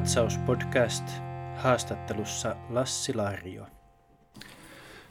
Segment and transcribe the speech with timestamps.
[0.00, 1.04] Katsauspodcast
[1.56, 3.66] haastattelussa Lassi Larjo.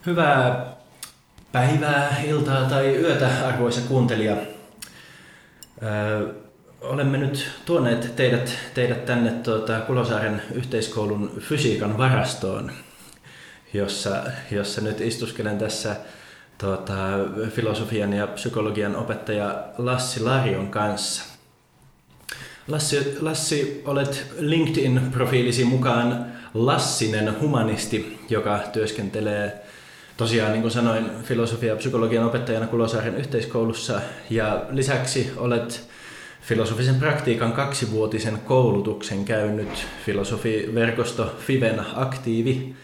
[0.06, 0.76] Hyvää
[1.52, 4.36] päivää, iltaa tai yötä, arvoisa kuuntelija.
[5.84, 6.34] Öö,
[6.82, 12.72] olemme nyt tuoneet teidät, teidät tänne tuota, Kulosaaren yhteiskoulun fysiikan varastoon,
[13.74, 15.96] jossa, jossa nyt istuskelen tässä
[16.58, 16.96] tuota,
[17.50, 21.39] filosofian ja psykologian opettaja Lassi Larjon kanssa.
[22.70, 29.62] Lassi, Lassi, olet LinkedIn-profiilisi mukaan Lassinen humanisti, joka työskentelee
[30.18, 34.02] tosiaan, niin kuin sanoin, filosofia- ja psykologian opettajana Kulosaaren yhteiskoulussa.
[34.30, 35.90] Ja lisäksi olet
[36.42, 42.76] filosofisen praktiikan kaksivuotisen koulutuksen käynyt filosofiverkosto Fiven aktiivi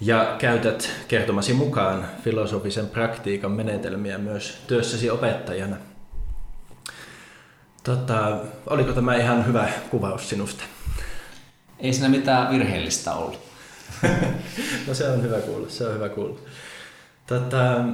[0.00, 5.76] ja käytät kertomasi mukaan filosofisen praktiikan menetelmiä myös työssäsi opettajana.
[7.82, 10.64] Tota, oliko tämä ihan hyvä kuvaus sinusta?
[11.78, 13.40] Ei siinä mitään virheellistä ollut.
[14.86, 16.38] no se on hyvä kuulla, se on hyvä kuulla.
[17.26, 17.84] Tota,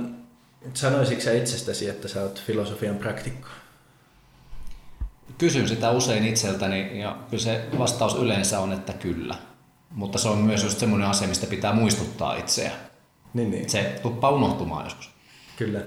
[0.75, 3.49] sanoisitko sä itsestäsi, että sä oot filosofian praktikko?
[5.39, 9.35] Kysyn sitä usein itseltäni ja kyllä se vastaus yleensä on, että kyllä.
[9.91, 12.71] Mutta se on myös just semmoinen asia, mistä pitää muistuttaa itseä.
[13.35, 13.71] Niin, niin.
[13.71, 15.11] Se tuppaa unohtumaan joskus.
[15.57, 15.81] Kyllä.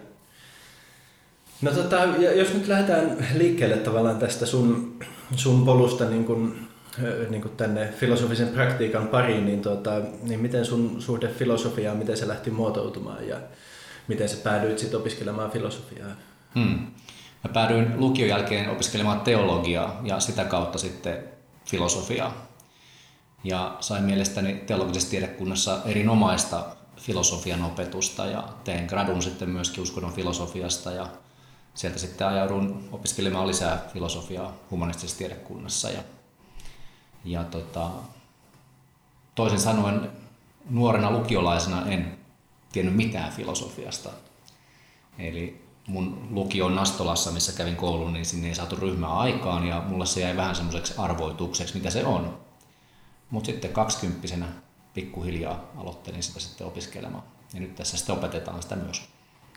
[1.62, 5.00] No tota, jos nyt lähdetään liikkeelle tavallaan tästä sun,
[5.36, 6.68] sun polusta niin kuin,
[7.30, 12.28] niin kuin tänne filosofisen praktiikan pariin, niin, tota, niin miten sun suhde filosofiaan, miten se
[12.28, 13.38] lähti muotoutumaan ja
[14.08, 16.10] miten sä päädyit sitten opiskelemaan filosofiaa?
[16.56, 16.88] Hmm.
[17.44, 21.24] Mä päädyin lukion jälkeen opiskelemaan teologiaa ja sitä kautta sitten
[21.66, 22.50] filosofiaa.
[23.44, 26.66] Ja sain mielestäni teologisessa tiedekunnassa erinomaista
[26.98, 31.08] filosofian opetusta ja tein gradun sitten myöskin uskonnon filosofiasta ja
[31.74, 35.90] sieltä sitten ajaudun opiskelemaan lisää filosofiaa humanistisessa tiedekunnassa.
[35.90, 36.04] Ja,
[37.26, 37.90] ja tota,
[39.36, 40.12] toisin sanoen
[40.70, 42.20] nuorena lukiolaisena en
[42.72, 44.10] tiennyt mitään filosofiasta.
[45.20, 50.06] Eli mun lukio Nastolassa, missä kävin koulun, niin sinne ei saatu ryhmää aikaan ja mulle
[50.06, 52.40] se jäi vähän semmoiseksi arvoitukseksi, mitä se on.
[53.30, 54.46] Mutta sitten kaksikymppisenä
[54.94, 57.24] pikkuhiljaa aloittelin sitä sitten opiskelemaan.
[57.54, 59.02] Ja nyt tässä sitten opetetaan sitä myös.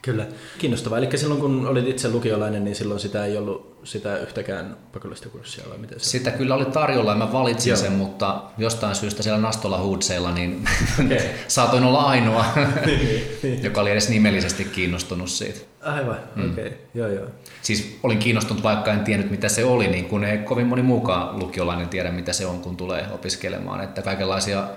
[0.02, 0.26] Kyllä,
[0.58, 0.98] kiinnostavaa.
[0.98, 5.64] Eli silloin kun olit itse lukiolainen, niin silloin sitä ei ollut sitä yhtäkään pakollista kurssia
[5.70, 6.38] vai miten se Sitä on?
[6.38, 7.76] kyllä oli tarjolla ja mä valitsin Joo.
[7.76, 10.64] sen, mutta jostain syystä siellä Nastola Hoodseilla niin
[11.04, 11.18] okay.
[11.48, 12.44] saatoin olla ainoa,
[12.86, 13.62] niin, niin.
[13.62, 15.60] joka oli edes nimellisesti kiinnostunut siitä.
[15.82, 16.50] Aivan, mm.
[16.52, 16.66] okei.
[16.66, 16.78] Okay.
[16.94, 17.26] Joo, joo.
[17.62, 21.38] Siis olin kiinnostunut, vaikka en tiennyt mitä se oli, niin kun ei kovin moni muukaan
[21.38, 23.80] lukiolainen tiedä mitä se on, kun tulee opiskelemaan.
[23.80, 24.68] Että kaikenlaisia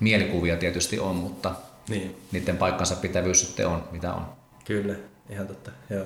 [0.00, 1.54] mielikuvia tietysti on, mutta
[1.88, 2.16] niin.
[2.32, 4.37] niiden paikkansa pitävyys sitten on, mitä on.
[4.68, 4.94] Kyllä,
[5.30, 6.04] ihan totta, joo.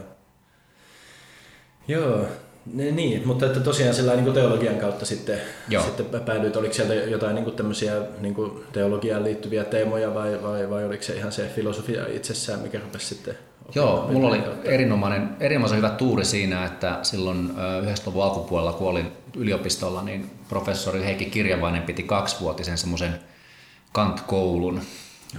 [1.88, 2.26] Joo,
[2.72, 5.82] niin, mutta että tosiaan sillä niin teologian kautta sitten, Joo.
[5.84, 8.34] sitten päädyit, oliko sieltä jotain niin tämmöisiä niin
[8.72, 13.38] teologiaan liittyviä teemoja vai, vai, vai oliko se ihan se filosofia itsessään, mikä rupesi sitten
[13.74, 17.50] Joo, mulla oli erinomainen, erinomaisen hyvä tuuri siinä, että silloin
[17.82, 23.14] 90-luvun alkupuolella, kun olin yliopistolla, niin professori Heikki Kirjavainen piti kaksivuotisen semmoisen
[23.92, 24.80] Kant-koulun.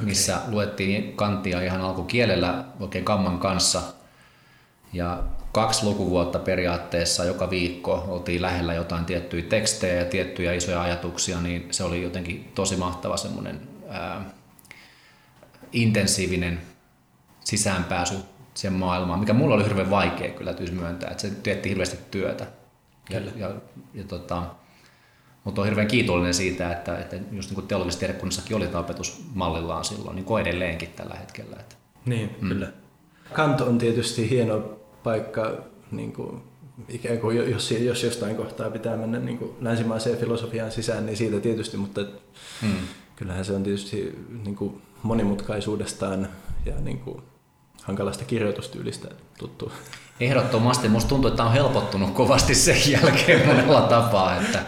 [0.02, 3.82] Missä luettiin Kantia ihan alkukielellä oikein kamman kanssa.
[4.94, 11.42] Ja kaksi lukuvuotta periaatteessa joka viikko oltiin lähellä jotain tiettyjä tekstejä ja tiettyjä isoja ajatuksia,
[11.42, 14.22] niin se oli jotenkin tosi mahtava semmoinen ää,
[15.72, 16.62] intensiivinen
[17.44, 18.16] sisäänpääsy
[18.54, 22.46] sen maailmaan, mikä mulla oli hirveän vaikea kyllä täytyy myöntää, että se teetti hirveästi työtä.
[23.10, 23.52] Ja, ja,
[23.94, 24.44] ja tota,
[25.44, 29.86] mutta on hirveän kiitollinen siitä, että, että just niin kuin tiedekunnassakin oli tämä opetus mallillaan
[29.86, 31.56] silloin, niin kuin edelleenkin tällä hetkellä.
[31.60, 31.76] Että.
[32.06, 32.50] Niin, mm.
[32.50, 32.68] kyllä.
[33.34, 35.58] Kant on tietysti hieno paikka,
[35.92, 36.42] niin kuin,
[36.90, 41.40] ikään kuin jos, jos jostain kohtaa pitää mennä niin kuin länsimaiseen filosofiaan sisään, niin siitä
[41.40, 42.02] tietysti, mutta
[42.62, 42.78] mm.
[43.16, 46.28] kyllähän se on tietysti niin kuin monimutkaisuudestaan
[46.66, 47.22] ja niin kuin
[47.84, 49.08] hankalasta kirjoitustyylistä
[49.38, 49.72] tuttu.
[50.20, 50.90] Ehdottomasti.
[50.90, 54.66] Musta tuntuu, että on helpottunut kovasti sen jälkeen monella tapaa, että,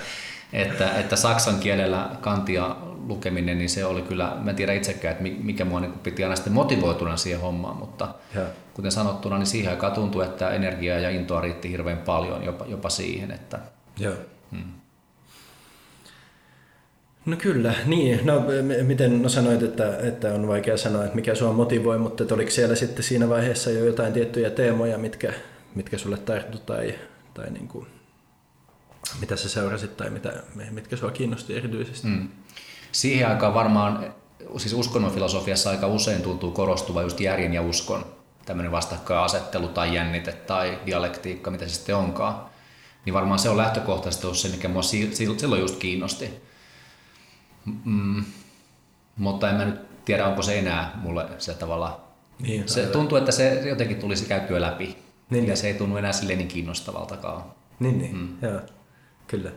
[0.55, 2.75] että, että saksan kielellä kantia
[3.07, 6.35] lukeminen, niin se oli kyllä, mä en tiedä itsekään, että mikä mua niin piti aina
[6.35, 8.41] sitten motivoituna siihen hommaan, mutta ja.
[8.73, 12.89] kuten sanottuna, niin siihen aikaan tuntui, että energiaa ja intoa riitti hirveän paljon jopa, jopa
[12.89, 13.59] siihen, että...
[13.99, 14.13] Joo.
[14.51, 14.71] Hmm.
[17.25, 18.25] No kyllä, niin.
[18.25, 18.43] No,
[18.83, 22.51] miten no sanoit, että, että on vaikea sanoa, että mikä sua motivoi, mutta että oliko
[22.51, 25.33] siellä sitten siinä vaiheessa jo jotain tiettyjä teemoja, mitkä,
[25.75, 26.95] mitkä sulle tarttu tai,
[27.33, 27.87] tai niin kuin,
[29.19, 30.33] mitä sä seurasit tai mitä,
[30.71, 32.07] mitkä sua kiinnosti erityisesti?
[32.07, 32.27] Mm.
[32.91, 34.13] Siihen aikaan varmaan,
[34.57, 38.05] siis uskonnonfilosofiassa aika usein tuntuu korostuva just järjen ja uskon
[38.45, 42.45] tämmöinen vastakkainasettelu tai jännite tai dialektiikka, mitä se sitten onkaan.
[43.05, 46.29] Niin varmaan se on lähtökohtaisesti ollut se, mikä mua silloin just kiinnosti.
[47.85, 48.25] Mm,
[49.17, 52.01] mutta en mä nyt tiedä, onko se enää mulle se tavalla...
[52.39, 52.93] Niin, se aivan.
[52.93, 54.97] tuntuu, että se jotenkin tulisi käytyä läpi.
[55.29, 55.57] Niin, ja niin.
[55.57, 57.43] se ei tunnu enää silleen niin kiinnostavaltakaan.
[57.79, 58.17] Niin, niin.
[58.17, 58.37] Mm.
[58.41, 58.61] Joo,
[59.27, 59.51] kyllä.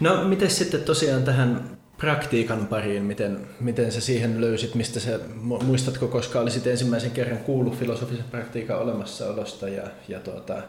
[0.00, 5.64] No, miten sitten tosiaan tähän praktiikan pariin, miten, miten sä siihen löysit, mistä sä, mu-
[5.64, 10.62] muistatko, koska olisit ensimmäisen kerran kuullut filosofisen praktiikan olemassaolosta ja, ja tuota,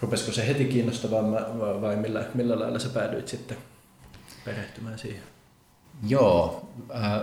[0.00, 3.56] rupesiko se heti kiinnostamaan vai- vai millä, millä lailla sä päädyit sitten
[4.44, 5.22] perehtymään siihen?
[6.08, 7.20] Joo, äh,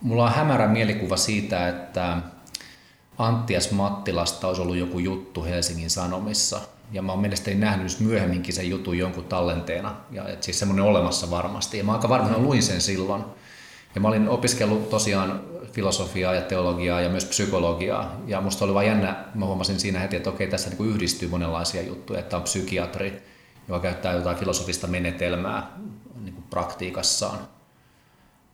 [0.00, 2.18] mulla on hämärä mielikuva siitä, että
[3.18, 6.60] Anttias Mattilasta olisi ollut joku juttu Helsingin Sanomissa.
[6.94, 9.96] Ja mä oon mielestäni nähnyt myöhemminkin sen jutun jonkun tallenteena.
[10.10, 11.78] Ja et siis semmoinen olemassa varmasti.
[11.78, 13.24] Ja mä aika varmaan luin sen silloin.
[13.94, 15.40] Ja mä olin opiskellut tosiaan
[15.72, 18.16] filosofiaa ja teologiaa ja myös psykologiaa.
[18.26, 21.82] Ja musta oli vaan jännä, mä huomasin siinä heti, että okei, tässä niin yhdistyy monenlaisia
[21.82, 22.20] juttuja.
[22.20, 23.22] Että on psykiatri,
[23.68, 25.70] joka käyttää jotain filosofista menetelmää
[26.24, 27.38] niin kuin praktiikassaan.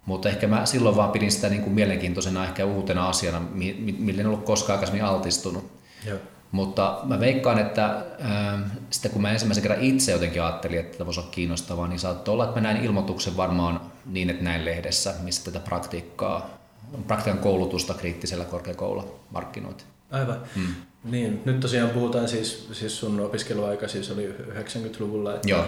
[0.06, 3.96] Mutta ehkä mä silloin vaan pidin sitä niin kuin mielenkiintoisena ehkä uutena asiana, mi- mi-
[3.98, 5.72] mille en ollut koskaan aikaisemmin altistunut.
[6.06, 6.19] Joo.
[6.52, 11.06] Mutta mä veikkaan, että ähm, sitten kun mä ensimmäisen kerran itse jotenkin ajattelin, että tämä
[11.06, 15.14] voisi olla kiinnostavaa, niin saattoi olla, että mä näin ilmoituksen varmaan niin, että näin lehdessä,
[15.23, 16.58] missä tätä praktiikkaa,
[17.06, 19.88] praktiikan koulutusta kriittisellä korkeakoululla markkinoitiin.
[20.11, 20.41] Aivan.
[20.55, 20.75] Hmm.
[21.05, 25.35] Niin, nyt tosiaan puhutaan siis, siis sun opiskeluaika siis oli 90-luvulla.
[25.35, 25.64] Että, Joo.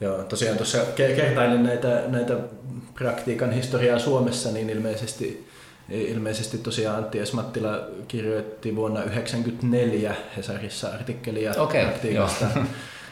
[0.00, 2.34] Joo, tosiaan tuossa ke- kertailin näitä, näitä
[2.94, 5.48] praktiikan historiaa Suomessa, niin ilmeisesti,
[5.92, 7.32] ilmeisesti tosiaan Antti S.
[7.32, 12.46] Mattila kirjoitti vuonna 1994 Hesarissa artikkelia Okei, praktiikasta.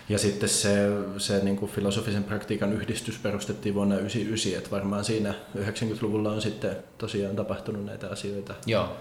[0.09, 0.89] Ja sitten se,
[1.19, 6.77] se niin kuin filosofisen praktiikan yhdistys perustettiin vuonna 1999, että varmaan siinä 90-luvulla on sitten
[6.99, 8.55] tosiaan tapahtunut näitä asioita.
[8.67, 8.97] Joo.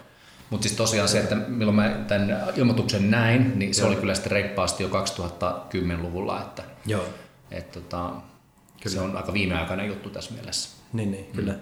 [0.49, 3.87] Mutta siis tosiaan se, että milloin mä tämän ilmoituksen näin, niin se Joo.
[3.87, 7.03] oli kyllä sitten reippaasti jo 2010-luvulla, että, Joo.
[7.51, 8.11] että tota,
[8.85, 10.69] se on aika viimeaikainen juttu tässä mielessä.
[10.93, 11.53] Niin, niin kyllä.
[11.53, 11.59] Mm.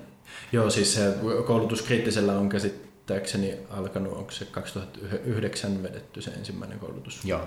[0.51, 1.13] Joo, siis se
[1.47, 7.25] koulutus kriittisellä on käsittääkseni alkanut, onko se 2009 vedetty se ensimmäinen koulutus?
[7.25, 7.41] Joo.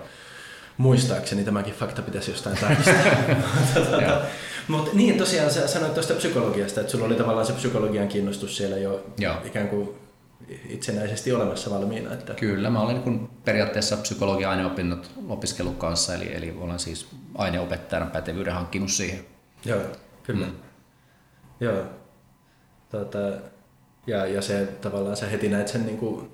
[0.77, 2.95] Muistaakseni tämäkin fakta pitäisi jostain tarkistaa.
[4.67, 8.77] Mutta niin, tosiaan sä sanoit tuosta psykologiasta, että sulla oli tavallaan se psykologian kiinnostus siellä
[8.77, 9.35] jo Joo.
[9.45, 9.89] ikään kuin
[10.69, 12.13] itsenäisesti olemassa valmiina.
[12.13, 12.33] Että...
[12.33, 18.91] Kyllä, mä olen niin periaatteessa psykologia-aineopinnot opiskellut kanssa, eli, eli olen siis aineopettajana pätevyyden hankkinut
[18.91, 19.25] siihen.
[19.65, 19.81] Joo,
[20.23, 20.45] kyllä.
[20.45, 20.53] Mm.
[21.59, 21.83] Joo.
[22.91, 23.17] Tota,
[24.07, 26.31] ja, ja se tavallaan sä heti näet sen niin kuin,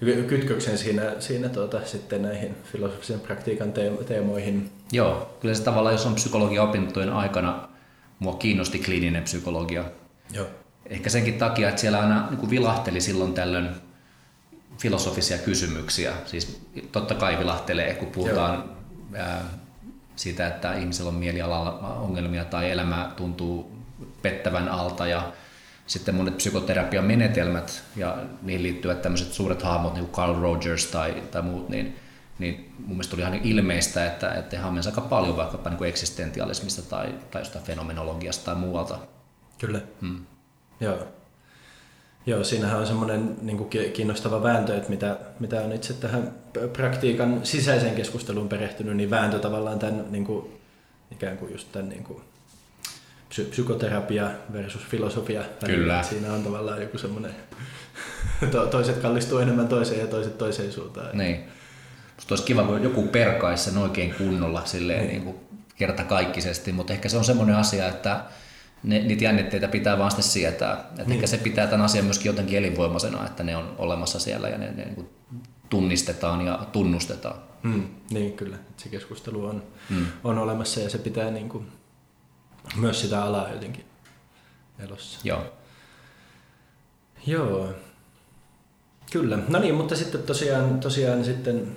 [0.00, 4.70] kytköksen siinä, siinä tuota, sitten näihin filosofisen praktiikan teem- teemoihin.
[4.92, 7.68] Joo, kyllä se tavallaan, jos on psykologia-opintojen aikana,
[8.18, 9.84] mua kiinnosti kliininen psykologia.
[10.32, 10.46] Joo.
[10.86, 13.68] Ehkä senkin takia, että siellä aina niin kuin vilahteli silloin tällöin
[14.78, 16.12] filosofisia kysymyksiä.
[16.26, 16.60] Siis
[16.92, 18.64] totta kai vilahtelee, kun puhutaan
[19.14, 19.44] ää,
[20.16, 23.72] siitä, että ihmisellä on mielialalla ongelmia tai elämä tuntuu
[24.22, 25.32] pettävän alta ja
[25.86, 31.22] sitten monet psykoterapian menetelmät ja niihin liittyvät tämmöiset suuret hahmot, niin kuin Carl Rogers tai,
[31.30, 31.96] tai muut, niin,
[32.38, 35.88] niin mun mielestä oli ihan ilmeistä, että, että he hammensi aika paljon vaikkapa niin kuin
[35.88, 38.98] eksistentialismista tai, tai jostain fenomenologiasta tai muualta.
[39.58, 39.80] Kyllä.
[40.00, 40.26] Hmm.
[40.80, 40.98] Joo.
[42.26, 46.32] Joo, siinähän on semmoinen niin kiinnostava vääntö, että mitä, mitä on itse tähän
[46.72, 50.60] praktiikan sisäiseen keskusteluun perehtynyt, niin vääntö tavallaan tämän niin kuin,
[51.12, 52.22] ikään kuin just tämän niin kuin,
[53.42, 55.42] psykoterapia versus filosofia.
[55.66, 56.02] Kyllä.
[56.02, 57.34] Siinä on tavallaan joku semmoinen,
[58.52, 61.18] to- toiset kallistuu enemmän toiseen ja toiset toiseen suuntaan.
[61.18, 61.44] Niin.
[62.16, 65.36] Musta olisi kiva, kun joku perkaisi sen oikein kunnolla silleen niin kuin
[65.76, 68.24] kertakaikkisesti, mutta ehkä se on semmoinen asia, että
[68.82, 70.84] ne, niitä jännitteitä pitää vaan sitten sietää.
[70.96, 71.12] Niin.
[71.12, 74.72] ehkä se pitää tämän asian myöskin jotenkin elinvoimaisena, että ne on olemassa siellä ja ne,
[74.72, 75.08] ne niin
[75.70, 77.36] tunnistetaan ja tunnustetaan.
[77.62, 78.56] Mm, niin, kyllä.
[78.76, 80.06] Se keskustelu on, mm.
[80.24, 81.66] on olemassa ja se pitää niin kuin,
[82.76, 83.84] myös sitä alaa jotenkin
[84.78, 85.18] elossa.
[85.24, 85.44] Joo.
[87.26, 87.68] Joo.
[89.12, 89.38] Kyllä.
[89.48, 91.76] No niin, mutta sitten tosiaan, tosiaan sitten,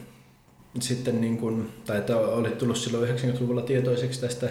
[0.80, 4.50] sitten niin kuin, tai että olit tullut silloin 90-luvulla tietoiseksi tästä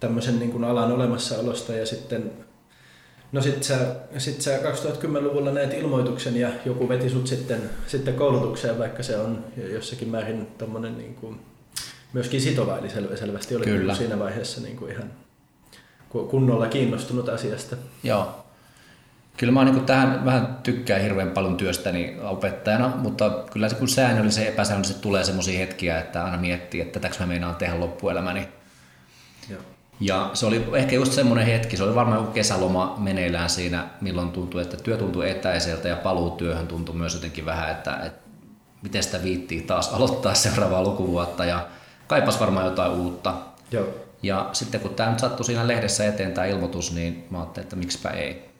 [0.00, 2.32] tämmöisen niin kuin alan olemassaolosta ja sitten
[3.32, 8.78] No sit sä, sit sä 2010-luvulla näet ilmoituksen ja joku veti sut sitten, sitten koulutukseen,
[8.78, 11.40] vaikka se on jossakin määrin tommonen niin kuin,
[12.12, 13.94] myöskin sitova, eli sel, selvästi oli Kyllä.
[13.94, 15.10] siinä vaiheessa niin kuin ihan
[16.08, 17.76] kunnolla kiinnostunut asiasta.
[18.02, 18.46] Joo.
[19.36, 24.44] Kyllä mä niin tähän vähän tykkään hirveän paljon työstäni opettajana, mutta kyllä se kun säännöllisesti
[24.44, 28.48] ja epäsäännöllisesti tulee semmoisia hetkiä, että aina miettii, että tätäkö mä meinaan tehdä loppuelämäni.
[29.50, 29.60] Joo.
[30.00, 34.32] Ja se oli ehkä just semmoinen hetki, se oli varmaan joku kesäloma meneillään siinä, milloin
[34.32, 38.20] tuntui, että työ tuntui etäiseltä ja paluu työhön tuntui myös jotenkin vähän, että, että
[38.82, 41.66] miten sitä viittii taas aloittaa seuraavaa lukuvuotta ja
[42.06, 43.34] kaipas varmaan jotain uutta.
[43.70, 43.86] Joo.
[44.22, 47.76] Ja sitten kun tämä nyt sattui siinä lehdessä eteen tämä ilmoitus, niin mä ajattelin, että
[47.76, 48.50] miksipä ei.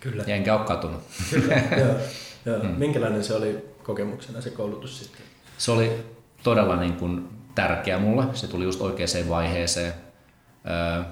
[0.00, 0.24] Kyllä.
[0.26, 1.02] Ja enkä ole katunut.
[1.30, 1.94] Kyllä, joo,
[2.44, 2.62] joo.
[2.62, 2.68] Mm.
[2.68, 5.20] Minkälainen se oli kokemuksena se koulutus sitten?
[5.58, 6.04] Se oli
[6.42, 8.24] todella niin kuin tärkeä mulle.
[8.32, 9.92] Se tuli just oikeaan vaiheeseen.
[10.70, 11.02] Öö,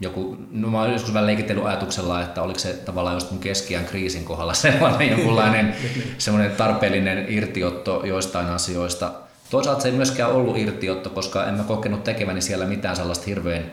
[0.00, 3.84] joku, no mä olen joskus vähän leikitellyt ajatuksella, että oliko se tavallaan just mun keskiään
[3.84, 5.76] kriisin kohdalla sellainen jonkunlainen
[6.18, 9.12] semmoinen tarpeellinen irtiotto joistain asioista.
[9.50, 13.72] Toisaalta se ei myöskään ollut irtiotto, koska en mä kokenut tekeväni siellä mitään sellaista hirveän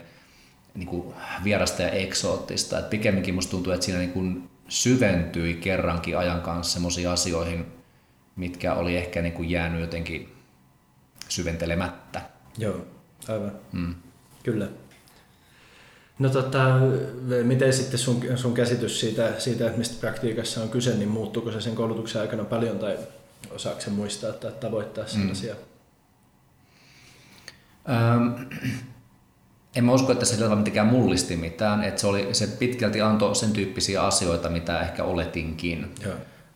[0.74, 1.14] niin kuin
[1.44, 2.78] vierasta ja eksoottista.
[2.78, 7.66] Et pikemminkin musta tuntuu, että siinä niin kuin syventyi kerrankin ajan kanssa semmoisiin asioihin,
[8.36, 10.32] mitkä oli ehkä niin kuin jäänyt jotenkin
[11.28, 12.22] syventelemättä.
[12.58, 12.86] Joo,
[13.28, 13.52] aivan.
[13.72, 13.94] Mm.
[14.42, 14.68] Kyllä.
[16.18, 16.64] No tota,
[17.42, 21.60] miten sitten sun, sun käsitys siitä, siitä, että mistä praktiikassa on kyse, niin muuttuuko se
[21.60, 22.98] sen koulutuksen aikana paljon tai
[23.54, 25.54] osaako se muistaa tai tavoittaa sellaisia?
[25.54, 25.60] Mm.
[27.94, 28.32] Ähm,
[29.76, 31.84] en mä usko, että se sillä mitenkään mullisti mitään.
[31.84, 35.94] Että se, oli, se pitkälti antoi sen tyyppisiä asioita, mitä ehkä oletinkin.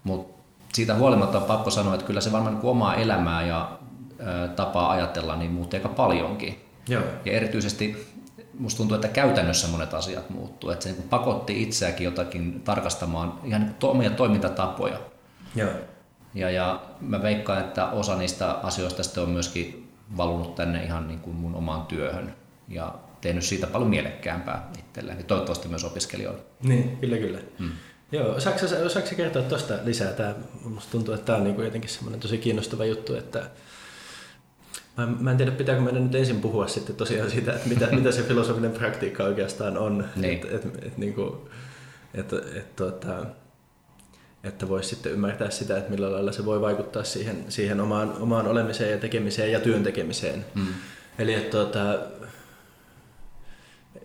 [0.04, 0.38] Mutta
[0.72, 3.78] siitä huolimatta on pakko sanoa, että kyllä se varmaan niin omaa elämää ja
[4.44, 6.64] ä, tapaa ajatella niin muutti aika paljonkin.
[6.88, 7.02] Joo.
[7.24, 8.06] Ja erityisesti
[8.58, 10.70] musta tuntuu, että käytännössä monet asiat muuttuu.
[10.70, 15.00] Että se niin pakotti itseäkin jotakin tarkastamaan ihan niin to, omia toimintatapoja.
[15.54, 15.70] Joo.
[16.34, 21.20] Ja, ja mä veikkaan, että osa niistä asioista sitten on myöskin valunut tänne ihan niin
[21.20, 22.34] kuin mun omaan työhön.
[22.68, 26.40] Ja tehnyt siitä paljon mielekkäämpää itselleen ja toivottavasti myös opiskelijoille.
[26.62, 27.38] Niin, kyllä kyllä.
[27.58, 27.70] Hmm.
[28.12, 30.12] Joo, osaatko, osaatko kertoa tuosta lisää?
[30.12, 33.50] Tämä, musta tuntuu, että tämä on niin jotenkin semmoinen tosi kiinnostava juttu, että
[34.98, 38.12] Mä, mä en tiedä, pitääkö meidän nyt ensin puhua sitten tosiaan siitä, että mitä, mitä
[38.12, 40.04] se filosofinen praktiikka oikeastaan on.
[40.16, 40.34] Niin.
[40.34, 41.34] Et, et, et, niin kuin,
[42.14, 43.26] et, et, tuota,
[44.44, 48.46] että voisi sitten ymmärtää sitä, että millä lailla se voi vaikuttaa siihen, siihen omaan, omaan
[48.46, 50.44] olemiseen ja tekemiseen ja työn tekemiseen.
[50.54, 50.66] Mm.
[51.18, 51.98] Eli että tuota,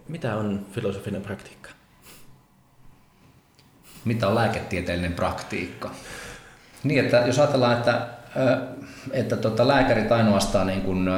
[0.08, 1.70] mitä on filosofinen praktiikka?
[4.06, 5.92] Mitä on lääketieteellinen praktiikka?
[6.84, 8.08] Niin, että jos ajatellaan, että,
[9.12, 11.10] että tota, lääkärit ainoastaan niin kuin,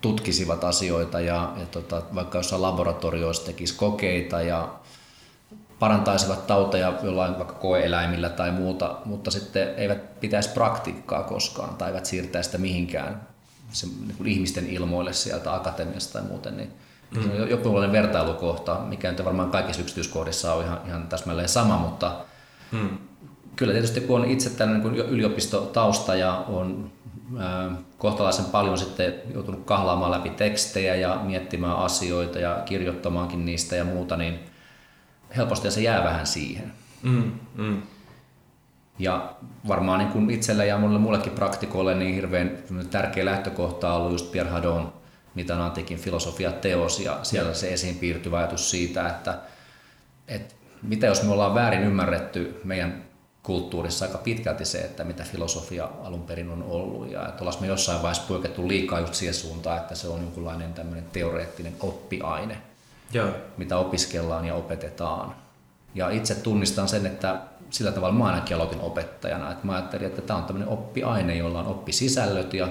[0.00, 4.74] tutkisivat asioita ja, ja tota, vaikka jossain laboratorioissa tekisi kokeita ja
[5.78, 12.06] parantaisivat tauteja jollain vaikka koeeläimillä tai muuta, mutta sitten eivät pitäisi praktiikkaa koskaan tai eivät
[12.06, 13.20] siirtää sitä mihinkään
[13.72, 16.72] se, niin kuin ihmisten ilmoille sieltä akatemiasta tai muuten, niin
[17.16, 17.22] mm.
[17.22, 22.12] se on joku vertailukohta, mikä nyt varmaan kaikissa yksityiskohdissa on ihan, ihan täsmälleen sama, mutta
[22.72, 22.98] mm.
[23.56, 26.90] kyllä tietysti kun on itse tällainen niin yliopistotausta ja on
[27.38, 33.84] ää, kohtalaisen paljon sitten joutunut kahlaamaan läpi tekstejä ja miettimään asioita ja kirjoittamaankin niistä ja
[33.84, 34.40] muuta, niin
[35.36, 36.72] helposti se jää vähän siihen.
[37.02, 37.32] Mm.
[37.54, 37.82] Mm.
[38.98, 39.34] Ja
[39.68, 42.58] varmaan niin kuin itselle ja monelle muullekin praktikoille niin hirveän
[42.90, 44.92] tärkeä lähtökohta on ollut just Pierre Hadon
[45.36, 49.38] mitä antiikin filosofia-teos ja siellä se esiin piirtyvä ajatus siitä, että,
[50.28, 53.04] että mitä jos me ollaan väärin ymmärretty meidän
[53.42, 57.66] kulttuurissa aika pitkälti se, että mitä filosofia alun perin on ollut ja että ollaan me
[57.66, 62.58] jossain vaiheessa poikettu liikaa just siihen suuntaan, että se on jonkunlainen tämmöinen teoreettinen oppiaine,
[63.12, 63.28] Joo.
[63.56, 65.34] mitä opiskellaan ja opetetaan.
[65.94, 69.52] Ja itse tunnistan sen, että sillä tavalla mä ainakin aloitin opettajana.
[69.52, 72.68] Että mä ajattelin, että tämä on tämmöinen oppiaine, jolla on oppisisällöt ja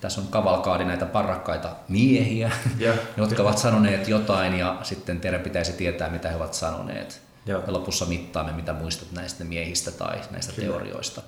[0.00, 5.72] tässä on kavalkaadi näitä parrakkaita miehiä, ja, jotka ovat sanoneet jotain ja sitten teidän pitäisi
[5.72, 7.22] tietää, mitä he ovat sanoneet.
[7.46, 10.68] Ja, ja lopussa mittaamme, mitä muistat näistä miehistä tai näistä kyllä.
[10.68, 11.22] teorioista.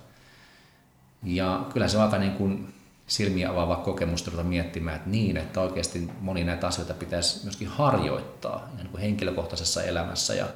[1.23, 2.75] Ja kyllä se on aika niin kuin
[3.07, 8.69] silmiä avaava kokemus ruveta miettimään, että niin, että oikeasti moni näitä asioita pitäisi myöskin harjoittaa
[8.77, 10.47] niin kuin henkilökohtaisessa elämässä ja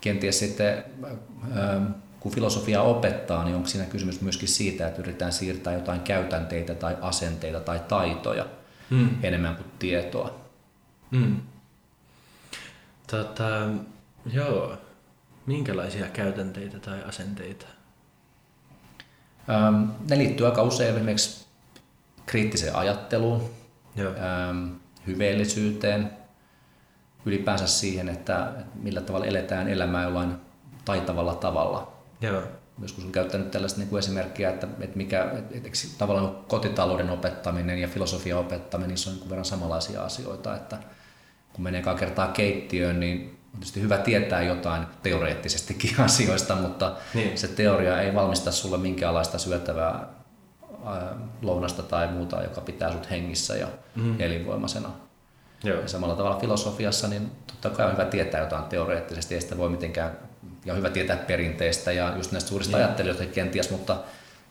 [0.00, 0.84] kenties sitten
[1.56, 1.84] ähm,
[2.20, 6.96] kun filosofia opettaa, niin onko siinä kysymys myöskin siitä, että yritetään siirtää jotain käytänteitä tai
[7.00, 8.46] asenteita tai taitoja
[8.90, 9.08] mm.
[9.22, 10.40] enemmän kuin tietoa.
[11.10, 11.40] Mm.
[13.06, 13.68] Tota,
[14.32, 14.76] joo.
[15.46, 17.66] Minkälaisia käytänteitä tai asenteita?
[19.50, 21.43] Ähm, ne liittyy aika usein esimerkiksi
[22.26, 23.50] kriittiseen ajatteluun,
[23.96, 24.12] joo.
[24.14, 24.72] Ähm,
[25.06, 26.10] hyveellisyyteen,
[27.26, 30.34] ylipäänsä siihen, että millä tavalla eletään elämää jollain
[30.84, 31.92] taitavalla tavalla.
[32.20, 32.42] Joo.
[32.82, 37.88] Joskus on käyttänyt tällaista niin kuin esimerkkiä, että, että mikä, että, tavallaan kotitalouden opettaminen ja
[37.88, 40.78] filosofian opettaminen, niin se on niin verran samanlaisia asioita, että
[41.52, 47.38] kun menee ekaa kertaa keittiöön, niin on tietysti hyvä tietää jotain teoreettisestikin asioista, mutta niin.
[47.38, 50.06] se teoria ei valmista sulle minkäänlaista syötävää
[51.42, 54.20] lounasta tai muuta, joka pitää sut hengissä ja mm.
[54.20, 54.88] elinvoimaisena.
[55.64, 55.80] Joo.
[55.80, 59.68] Ja samalla tavalla filosofiassa, niin totta kai on hyvä tietää jotain teoreettisesti, ei sitä voi
[59.68, 60.18] mitenkään,
[60.64, 62.86] ja hyvä tietää perinteistä ja just näistä suurista Joo.
[62.86, 63.96] ajattelijoista kenties, mutta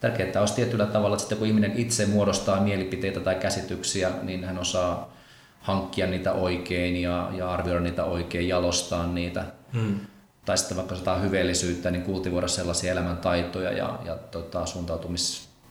[0.00, 4.58] tärkeää olisi tietyllä tavalla, että sitten kun ihminen itse muodostaa mielipiteitä tai käsityksiä, niin hän
[4.58, 5.14] osaa
[5.60, 9.44] hankkia niitä oikein ja, ja arvioida niitä oikein, jalostaa niitä.
[9.72, 10.00] Mm.
[10.44, 14.66] Tai sitten vaikka jotain hyveellisyyttä, niin kultivoida sellaisia elämäntaitoja ja, ja tota,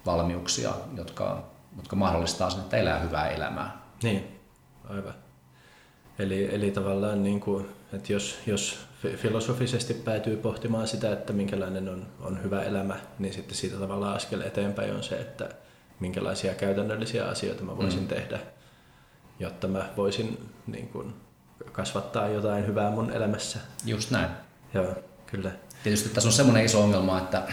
[0.04, 1.44] suuntautumisvalmiuksia, jotka,
[1.78, 3.78] jotka mahdollistaa sen, että elää hyvää elämää.
[4.04, 4.40] Niin,
[4.90, 5.14] aivan.
[6.20, 8.86] Eli, eli tavallaan, niin kuin, että jos, jos
[9.18, 14.42] filosofisesti päätyy pohtimaan sitä, että minkälainen on, on hyvä elämä, niin sitten siitä tavallaan askel
[14.42, 15.50] eteenpäin on se, että
[16.00, 18.08] minkälaisia käytännöllisiä asioita mä voisin mm.
[18.08, 18.40] tehdä,
[19.40, 21.14] jotta mä voisin niin kuin,
[21.72, 23.60] kasvattaa jotain hyvää mun elämässä.
[23.86, 24.30] Just näin.
[24.74, 24.96] Joo,
[25.26, 25.52] kyllä.
[25.84, 27.44] Tietysti tässä on semmoinen iso ongelma, että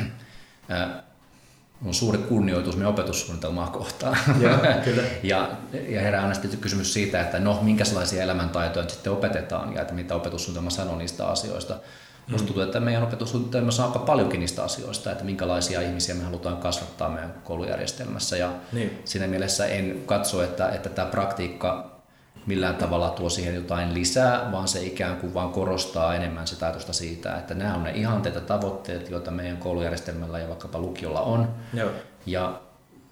[1.85, 4.17] on suuri kunnioitus meidän opetussuunnitelmaa kohtaan.
[4.41, 5.03] Joo, kyllä.
[5.23, 5.51] ja,
[5.89, 10.15] ja herää aina sitten kysymys siitä, että no, minkälaisia elämäntaitoja sitten opetetaan ja että mitä
[10.15, 11.75] opetussuunnitelma sanoo niistä asioista.
[11.75, 12.33] Mm.
[12.33, 16.57] Musta tuntuu, että meidän opetussuunnitelmassa on aika paljonkin niistä asioista, että minkälaisia ihmisiä me halutaan
[16.57, 18.37] kasvattaa meidän koulujärjestelmässä.
[18.37, 19.03] Ja niin.
[19.05, 22.00] siinä mielessä en katso, että, että tämä praktiikka
[22.47, 26.93] millään tavalla tuo siihen jotain lisää, vaan se ikään kuin vaan korostaa enemmän sitä ajatusta
[26.93, 31.49] siitä, että nämä on ne ihanteet ja tavoitteet, joita meidän koulujärjestelmällä ja vaikkapa lukiolla on.
[31.75, 31.91] Joo.
[32.27, 32.61] Ja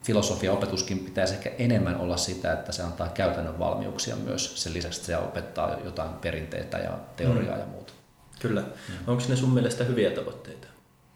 [0.04, 5.06] filosofia-opetuskin pitäisi ehkä enemmän olla sitä, että se antaa käytännön valmiuksia myös sen lisäksi, että
[5.06, 7.60] se opettaa jotain perinteitä ja teoriaa mm.
[7.60, 7.92] ja muuta.
[8.40, 8.60] Kyllä.
[8.60, 8.94] Mm.
[9.06, 10.67] Onko ne sun mielestä hyviä tavoitteita?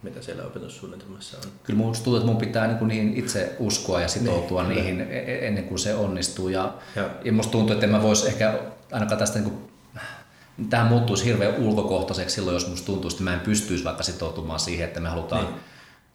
[0.03, 1.53] Mitä siellä opetussuunnitelmassa on.
[1.63, 5.11] Kyllä minusta tuntuu, että minun pitää niin niihin itse uskoa ja sitoutua niin, niihin kyllä.
[5.11, 6.49] E- e- ennen kuin se onnistuu.
[6.49, 7.03] Ja, ja.
[7.25, 8.59] ja minusta tuntuu, että en mä voisi ehkä
[8.93, 9.73] ainakaan tästä niin kuin,
[10.71, 14.89] tähän muuttuisi hirveän ulkokohtaiseksi silloin, jos minusta tuntuisi, että mä en pystyisi vaikka sitoutumaan siihen,
[14.89, 15.55] että me halutaan niin.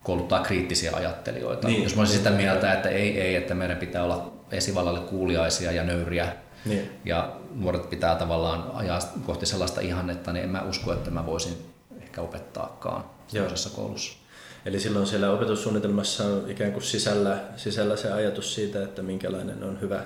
[0.03, 1.67] kouluttaa kriittisiä ajattelijoita.
[1.67, 1.83] Niin.
[1.83, 5.83] Jos mä olisin sitä mieltä, että ei, ei, että meidän pitää olla esivallalle kuuliaisia ja
[5.83, 6.33] nöyriä,
[6.65, 6.89] niin.
[7.05, 11.76] ja nuoret pitää tavallaan ajaa kohti sellaista ihannetta, niin en mä usko, että mä voisin
[12.17, 13.03] ehkä opettaakaan
[13.33, 14.17] toisessa koulussa.
[14.65, 19.81] Eli silloin siellä opetussuunnitelmassa on ikään kuin sisällä, sisällä se ajatus siitä, että minkälainen on
[19.81, 20.03] hyvä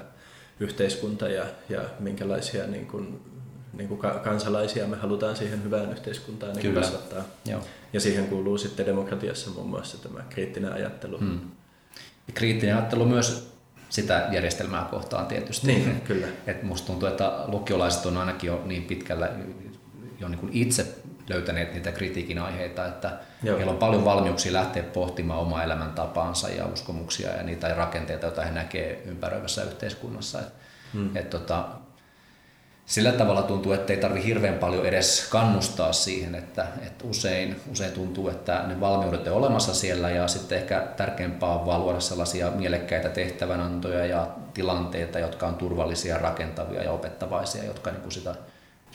[0.60, 3.21] yhteiskunta ja, ja minkälaisia niin kuin,
[3.74, 6.82] niin kuin kansalaisia me halutaan siihen hyvään yhteiskuntaan niin Kyllä.
[6.82, 7.24] kasvattaa.
[7.45, 7.62] Joo.
[7.93, 11.17] Ja siihen kuuluu sitten demokratiassa muun muassa tämä kriittinen ajattelu.
[11.17, 11.39] Hmm.
[12.28, 13.52] Ja kriittinen ajattelu myös
[13.89, 15.67] sitä järjestelmää kohtaan tietysti.
[15.67, 16.28] Niin, kyllä.
[16.47, 19.30] Et musta tuntuu, että lukiolaiset on ainakin jo niin pitkällä
[20.21, 23.12] jo niin kuin itse löytäneet niitä kritiikin aiheita, että
[23.44, 23.58] Joo.
[23.58, 28.52] heillä on paljon valmiuksia lähteä pohtimaan omaa elämäntapaansa ja uskomuksia ja niitä rakenteita, joita he
[28.52, 30.40] näkee ympäröivässä yhteiskunnassa.
[30.40, 30.54] Et,
[30.94, 31.18] hmm.
[31.18, 31.66] et tota,
[32.86, 37.92] sillä tavalla tuntuu, että ei tarvi hirveän paljon edes kannustaa siihen, että, että usein, usein
[37.92, 42.52] tuntuu, että ne valmiudet on olemassa siellä ja sitten ehkä tärkeämpää on vaan luoda sellaisia
[42.52, 48.36] mielekkäitä tehtävänantoja ja tilanteita, jotka on turvallisia, rakentavia ja opettavaisia, jotka niin kuin sitä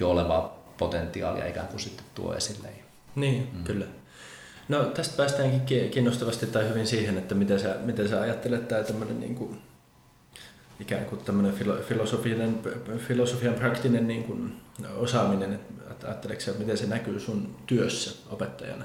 [0.00, 2.68] jo olevaa potentiaalia ikään kuin sitten tuo esille.
[3.14, 3.64] Niin, mm.
[3.64, 3.86] kyllä.
[4.68, 9.20] No tästä päästäänkin kiinnostavasti tai hyvin siihen, että miten sä, miten sä ajattelet tämä tämmöinen
[9.20, 9.58] niin kuin,
[10.80, 12.60] ikään kuin tämmöinen filosofinen,
[12.98, 14.60] filosofian praktinen niin kuin
[14.96, 15.60] osaaminen,
[15.90, 18.84] että ajatteleeko sä, miten se näkyy sun työssä opettajana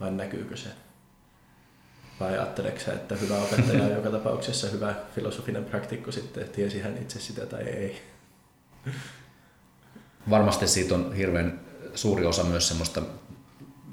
[0.00, 0.68] vai näkyykö se?
[2.20, 6.96] Vai ajatteleeko sä, että hyvä opettaja on joka tapauksessa hyvä filosofinen praktikko sitten, tiesi hän
[6.96, 8.02] itse sitä tai ei?
[10.30, 11.60] Varmasti siitä on hirveän
[11.94, 13.02] suuri osa myös semmoista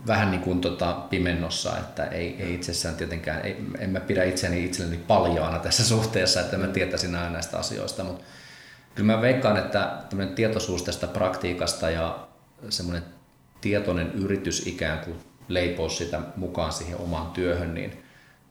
[0.08, 4.66] vähän niin kuin tota pimennossa, että ei, ei itsessään tietenkään, ei, en mä pidä itseni
[4.66, 8.24] itselleni paljaana tässä suhteessa, että mä tietäisin aina näistä asioista, mutta
[8.96, 12.28] kyllä mä veikkaan, että tämmöinen tietoisuus tästä praktiikasta ja
[12.70, 13.04] semmoinen
[13.62, 18.04] tietoinen yritys ikään kuin leipoa sitä mukaan siihen omaan työhön, niin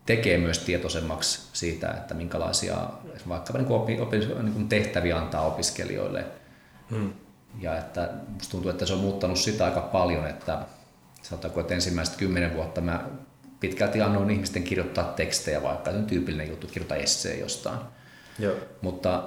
[0.06, 2.76] tekee myös tietoisemmaksi siitä, että minkälaisia
[3.28, 6.24] vaikka niin kuin opi, opi, niin kuin tehtäviä antaa opiskelijoille.
[6.90, 7.12] Hmm
[7.58, 10.58] ja että musta tuntuu, että se on muuttanut sitä aika paljon, että
[11.22, 13.04] sanotaanko, että ensimmäiset kymmenen vuotta mä
[13.60, 17.78] pitkälti annoin ihmisten kirjoittaa tekstejä, vaikka on tyypillinen juttu, kirjoittaa esseen jostain.
[18.38, 18.54] Joo.
[18.82, 19.22] Mutta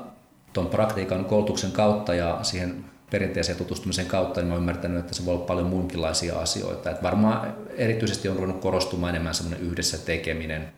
[0.54, 5.36] tuon praktiikan koulutuksen kautta ja siihen perinteiseen tutustumisen kautta niin mä ymmärtänyt, että se voi
[5.36, 6.90] olla paljon muunkinlaisia asioita.
[6.90, 10.74] Että varmaan erityisesti on ruvennut korostumaan enemmän semmoinen yhdessä tekeminen,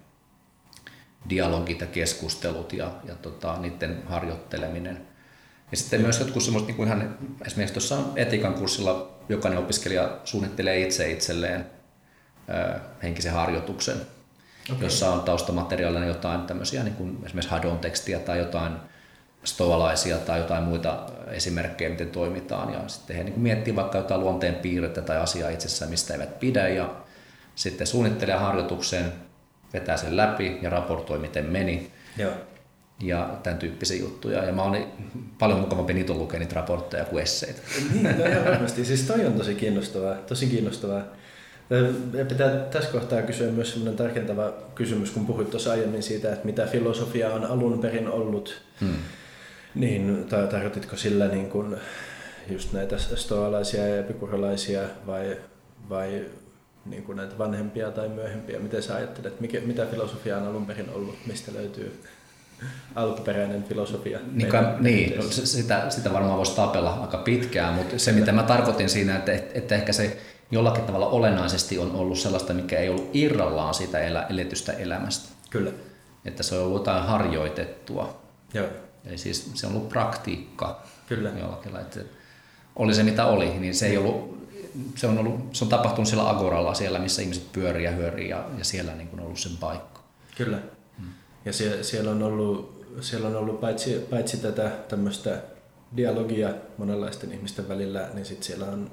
[1.30, 5.02] dialogit ja keskustelut ja, ja tota, niiden harjoitteleminen–
[5.72, 10.82] ja sitten myös jotkut semmoiset, niin kuin ihan esimerkiksi tuossa etiikan kurssilla jokainen opiskelija suunnittelee
[10.82, 11.66] itse itselleen
[12.50, 13.98] ö, henkisen harjoituksen,
[14.72, 14.84] okay.
[14.84, 18.74] jossa on taustamateriaalina jotain tämmöisiä niin kuin esimerkiksi hadon tekstiä tai jotain
[19.44, 22.74] stoalaisia tai jotain muita esimerkkejä, miten toimitaan.
[22.74, 26.68] Ja sitten he niin miettii vaikka jotain luonteen piirrettä tai asiaa itsessään, mistä eivät pidä
[26.68, 26.96] ja
[27.56, 29.14] sitten suunnittelee harjoituksen,
[29.74, 31.92] vetää sen läpi ja raportoi, miten meni.
[32.18, 32.32] Joo
[33.00, 34.44] ja tämän tyyppisiä juttuja.
[34.44, 34.88] Ja mä olen
[35.40, 37.62] paljon mukavampi niitä lukea niitä raportteja kuin esseitä.
[37.94, 38.86] Niin, no ihan varmasti.
[38.86, 40.16] Siis toi on tosi kiinnostavaa.
[40.16, 41.02] Tosi kiinnostavaa.
[42.28, 46.66] Pitää tässä kohtaa kysyä myös sellainen tarkentava kysymys, kun puhuit tuossa aiemmin siitä, että mitä
[46.66, 48.62] filosofia on alun perin ollut.
[48.82, 48.96] Hmm.
[49.76, 51.76] Niin tarkoititko sillä niin kuin
[52.52, 55.38] just näitä stoalaisia ja epikurolaisia vai,
[55.90, 56.26] vai
[56.86, 58.60] niin kuin näitä vanhempia tai myöhempiä?
[58.60, 62.04] Miten sä ajattelet, mikä, mitä filosofia on alun perin ollut, mistä löytyy
[62.96, 64.20] alkuperäinen filosofia?
[64.32, 68.44] Niin, ka, niin no, sitä, sitä varmaan voisi tapella aika pitkään, mutta se mitä mä
[68.44, 70.18] tarkoitin siinä, että, että ehkä se
[70.52, 75.30] jollakin tavalla olennaisesti on ollut sellaista, mikä ei ollut irrallaan siitä elä, eletystä elämästä.
[75.50, 75.72] Kyllä.
[76.26, 78.22] Että se on ollut jotain harjoitettua.
[78.54, 78.68] Joo.
[79.06, 80.84] Eli siis se on ollut praktiikka.
[81.10, 81.30] Kyllä.
[81.30, 82.00] Jollakin että
[82.76, 84.48] oli se mitä oli, niin se ei ollut,
[84.96, 88.46] se on, ollut, se on tapahtunut siellä agoralla, siellä missä ihmiset pyörii ja hyörii ja,
[88.58, 90.00] ja siellä niin kuin on ollut sen paikka.
[90.38, 90.58] Kyllä.
[91.46, 95.42] Ja sie, siellä on ollut, siellä on ollut paitsi, paitsi tätä tämmöistä
[95.98, 98.92] dialogia monenlaisten ihmisten välillä, niin sitten siellä on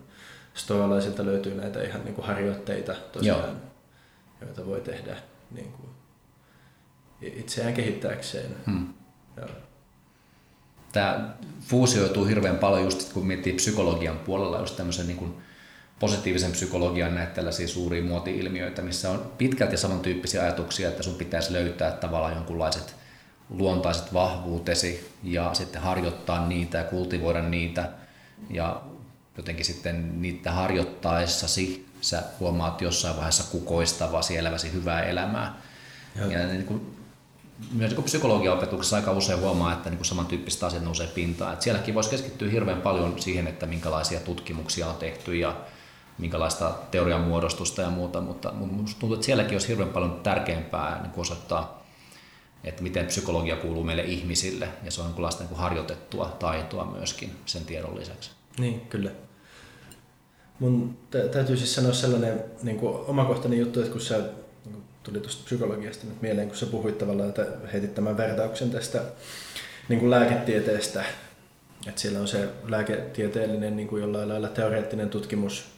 [0.54, 3.56] stoalaisilta löytyy näitä ihan niin kuin harjoitteita tosiaan, Joo.
[4.40, 5.16] joita voi tehdä
[5.50, 5.88] niin kuin
[7.22, 8.56] itseään kehittääkseen.
[8.66, 8.94] Hmm.
[9.36, 9.48] Joo.
[10.92, 15.34] Tämä fuusioituu hirveän paljon just kun miettii psykologian puolella just tämmöisen niin kuin
[16.02, 21.90] positiivisen psykologian näitä tällaisia suuria muoti-ilmiöitä, missä on pitkälti samantyyppisiä ajatuksia, että sun pitäisi löytää
[21.90, 22.94] tavallaan jonkunlaiset
[23.50, 27.88] luontaiset vahvuutesi ja sitten harjoittaa niitä ja kultivoida niitä
[28.50, 28.82] ja
[29.36, 35.54] jotenkin sitten niitä harjoittaessasi sä huomaat jossain vaiheessa kukoistavasi, eläväsi hyvää elämää.
[36.16, 36.96] Ja, ja niin kuin,
[37.72, 41.52] myös niin psykologian opetuksessa aika usein huomaa, että niin samantyyppistä asiat nousee pintaan.
[41.52, 45.56] Että sielläkin voisi keskittyä hirveän paljon siihen, että minkälaisia tutkimuksia on tehty ja
[46.22, 51.12] minkälaista teorian muodostusta ja muuta, mutta minusta tuntuu, että sielläkin olisi hirveän paljon tärkeämpää niin
[51.16, 51.82] osoittaa,
[52.64, 57.64] että miten psykologia kuuluu meille ihmisille, ja se on jonkinlaista niin harjoitettua taitoa myöskin sen
[57.64, 58.30] tiedon lisäksi.
[58.58, 59.10] Niin, kyllä.
[60.58, 60.98] Mun
[61.32, 64.18] täytyy siis sanoa sellainen niin kuin omakohtainen juttu, että kun sä
[64.64, 69.02] niin tuli tuosta psykologiasta nyt mieleen, kun sä puhuit tavallaan, että heitit tämän vertauksen tästä
[69.88, 71.04] niin kuin lääketieteestä,
[71.86, 75.71] että siellä on se lääketieteellinen niin kuin jollain lailla teoreettinen tutkimus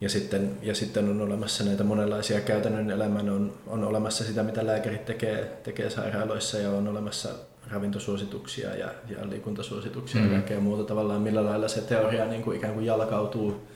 [0.00, 4.66] ja sitten, ja sitten on olemassa näitä monenlaisia käytännön elämän, on, on olemassa sitä, mitä
[4.66, 7.28] lääkärit tekee, tekee sairaaloissa ja on olemassa
[7.70, 10.34] ravintosuosituksia ja, ja liikuntasuosituksia mm-hmm.
[10.34, 13.68] ja kaikkea muuta tavallaan, millä lailla se teoria niin kuin ikään kuin jalkautuu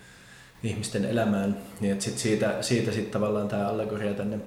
[0.63, 1.57] ihmisten elämään.
[1.81, 4.41] Niin että sit siitä, siitä sit tavallaan tämä allegoria tänne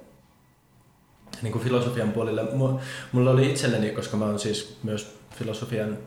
[1.42, 2.44] niin kuin filosofian puolelle.
[3.12, 5.98] Mulla oli itselleni, koska mä oon siis myös filosofian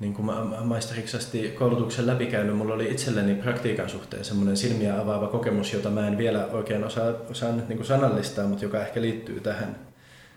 [0.00, 0.30] niin kuin
[0.64, 6.08] maisteriksi asti koulutuksen läpikäynyt, mulla oli itselleni praktiikan suhteen semmoinen silmiä avaava kokemus, jota mä
[6.08, 9.76] en vielä oikein osaa, osaa nyt niin kuin sanallistaa, mutta joka ehkä liittyy tähän.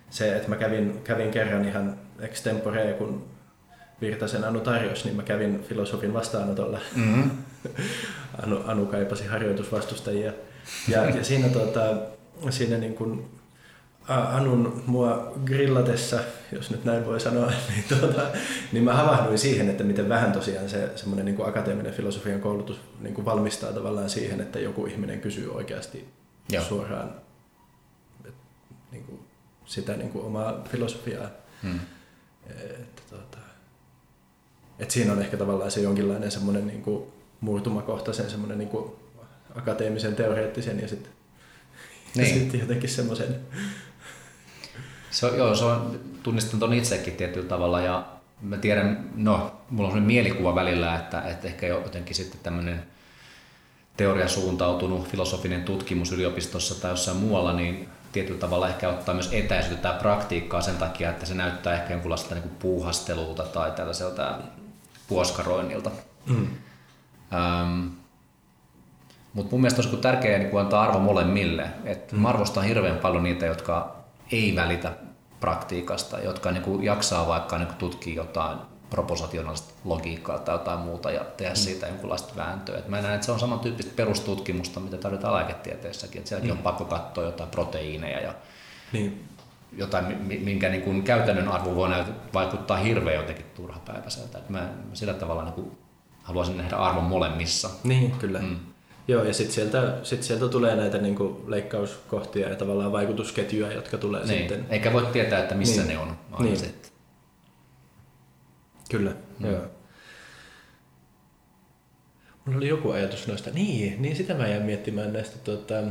[0.09, 3.27] Se, että mä kävin, kävin kerran ihan extempore, kun
[4.01, 6.79] Virtasen Anu tarjosi, niin mä kävin filosofin vastaanotolla.
[6.95, 7.31] Mm-hmm.
[8.43, 10.33] Anu, Anu kaipasi harjoitusvastustajia.
[10.87, 11.95] Ja, ja siinä, tuota,
[12.49, 13.38] siinä niin kuin
[14.09, 16.19] Anun mua grillatessa,
[16.51, 18.21] jos nyt näin voi sanoa, niin, tuota,
[18.71, 23.13] niin mä havahduin siihen, että miten vähän tosiaan se semmoinen niin akateeminen filosofian koulutus niin
[23.13, 26.09] kuin valmistaa tavallaan siihen, että joku ihminen kysyy oikeasti
[26.49, 26.63] Joo.
[26.63, 27.15] suoraan
[28.91, 29.19] niin kuin,
[29.65, 31.29] sitä niin kuin omaa filosofiaa.
[31.63, 31.79] Hmm.
[32.49, 33.37] Että, tuota,
[34.79, 37.03] että siinä on ehkä tavallaan se jonkinlainen semmoinen niin kuin
[37.41, 38.91] murtumakohta sen semmoinen niin kuin
[39.55, 41.11] akateemisen, teoreettisen ja sitten
[42.15, 42.51] niin.
[42.51, 43.35] sit jotenkin semmoisen
[45.11, 48.05] se on, joo, se on, tunnistan ton itsekin tietyllä tavalla ja
[48.41, 52.83] mä tiedän, no, mulla on sellainen mielikuva välillä, että, että ehkä jotenkin sitten tämmöinen
[53.97, 59.91] teoria suuntautunut filosofinen tutkimus yliopistossa tai jossain muualla, niin tietyllä tavalla ehkä ottaa myös etäisyyttä
[59.91, 64.35] praktiikkaa sen takia, että se näyttää ehkä jonkunlaista niin puuhastelulta tai tällaiselta
[65.07, 65.91] puoskaroinnilta.
[66.25, 66.47] Mm.
[67.33, 67.87] Ähm,
[69.33, 71.67] mutta mun mielestä olisi tärkeää niin antaa arvo molemmille.
[71.85, 72.19] Et mm.
[72.19, 73.98] Mä arvostan hirveän paljon niitä, jotka
[74.31, 74.91] ei välitä
[75.39, 78.57] praktiikasta, jotka niin kuin jaksaa vaikka niin kuin tutkia jotain
[78.89, 81.55] proposationaalista logiikkaa tai jotain muuta ja tehdä mm.
[81.55, 82.77] siitä jonkunlaista vääntöä.
[82.77, 86.19] Et mä näen, että se on samantyyppistä perustutkimusta, mitä tarvitaan lääketieteessäkin.
[86.19, 86.57] Että sielläkin mm.
[86.57, 88.33] on pakko katsoa jotain proteiineja ja
[88.93, 89.23] niin.
[89.77, 91.89] jotain, minkä niin kuin käytännön arvo voi
[92.33, 94.37] vaikuttaa hirveän jotenkin turhapäiväiseltä.
[94.37, 95.77] Et mä sillä tavalla niin kuin
[96.23, 97.69] haluaisin nähdä arvon molemmissa.
[97.83, 98.39] Niin, kyllä.
[98.39, 98.59] Mm.
[99.09, 104.25] Joo, ja sitten sieltä, sit sieltä tulee näitä niinku leikkauskohtia ja tavallaan vaikutusketjuja, jotka tulee
[104.25, 104.39] niin.
[104.39, 104.65] sitten.
[104.69, 105.87] Eikä voi tietää, että missä niin.
[105.87, 106.17] ne on.
[106.39, 106.57] Niin.
[108.89, 109.51] Kyllä, mm.
[109.51, 109.61] joo.
[112.45, 113.49] Mulla oli joku ajatus noista.
[113.49, 115.81] Niin, niin sitä mä jäin miettimään näistä tota,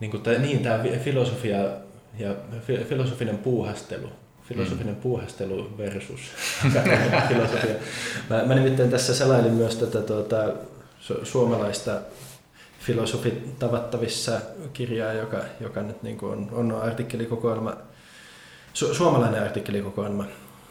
[0.00, 1.58] niin, kuin niin tämä filosofia
[2.18, 2.34] ja
[2.88, 4.08] filosofinen puuhastelu
[4.44, 5.00] filosofinen mm.
[5.00, 6.20] puuhastelu versus
[7.28, 7.74] filosofia.
[8.30, 10.52] Mä, mä nimittäin tässä selailin myös tätä tuota,
[11.00, 12.00] su- suomalaista
[12.80, 14.40] filosofit tavattavissa
[14.72, 17.76] kirjaa, joka, joka nyt niin kuin on, on artikkelikokoelma,
[18.74, 20.24] su- suomalainen artikkelikokoelma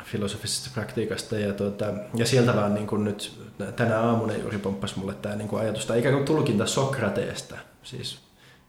[0.04, 3.40] filosofisesta praktiikasta ja, tuota, ja sieltä vaan niin kuin nyt
[3.76, 8.20] tänä aamuna juuri pomppasi mulle tämä niin kuin ajatus tai ikään kuin tulkinta Sokrateesta, siis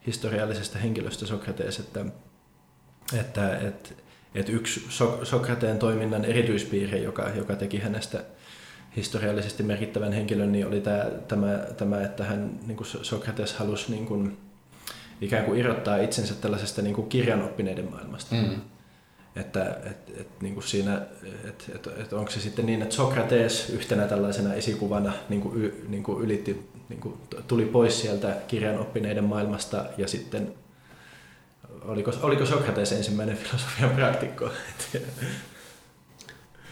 [0.07, 2.05] historiallisesta henkilöstä Sokratees, että,
[3.19, 4.04] että, että,
[4.35, 4.87] että yksi
[5.23, 8.25] Sokrateen toiminnan erityispiirre, joka, joka teki hänestä
[8.97, 14.07] historiallisesti merkittävän henkilön, niin oli tämä, tämä, tämä että hän, niin kuin Sokrates halusi niin
[14.07, 14.37] kuin,
[15.21, 18.35] ikään kuin irrottaa itsensä tällaisesta niin kuin kirjanoppineiden maailmasta.
[18.35, 18.61] Mm.
[19.37, 21.03] Että et, et, niin kuin siinä,
[21.45, 25.85] et, et, et onko se sitten niin, että Sokrates yhtenä tällaisena esikuvana niin kuin, y,
[25.89, 27.15] niin kuin ylitti, niin kuin
[27.49, 30.55] tuli pois sieltä kirjanoppineiden maailmasta ja sitten
[31.85, 34.51] oliko, oliko Sokrates ensimmäinen filosofian praktikko?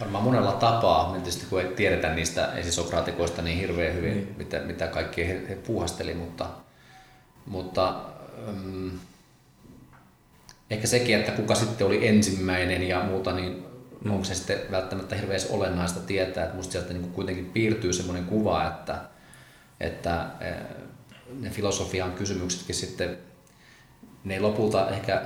[0.00, 4.34] Varmaan monella tapaa, tietysti kun ei tiedetä niistä esisokraatikoista niin hirveän hyvin, niin.
[4.36, 6.46] mitä, mitä kaikki he, he puuhasteli, mutta,
[7.46, 8.00] mutta
[8.48, 8.90] um,
[10.70, 13.64] ehkä sekin, että kuka sitten oli ensimmäinen ja muuta, niin
[14.04, 14.10] mm.
[14.10, 18.66] onko se sitten välttämättä hirveän olennaista tietää, että musta sieltä niin kuitenkin piirtyy semmoinen kuva,
[18.66, 18.98] että,
[19.80, 20.54] että eh,
[21.40, 23.18] ne filosofian kysymyksetkin sitten,
[24.24, 25.22] ne ei lopulta ehkä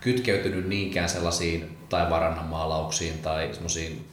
[0.00, 4.08] kytkeytynyt niinkään sellaisiin taivaanrannan maalauksiin tai semmoisiin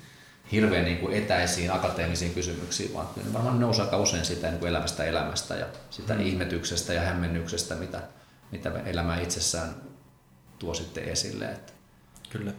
[0.52, 4.70] hirveän niin kuin etäisiin akateemisiin kysymyksiin, vaan ne varmaan nousee aika usein sitä niin kuin
[4.70, 6.22] elävästä elämästä ja sitä mm.
[6.22, 8.02] ihmetyksestä ja hämmennyksestä, mitä,
[8.52, 9.76] mitä elämä itsessään
[10.60, 11.46] tuo sitten esille.
[11.46, 11.74] Että
[12.30, 12.52] Kyllä.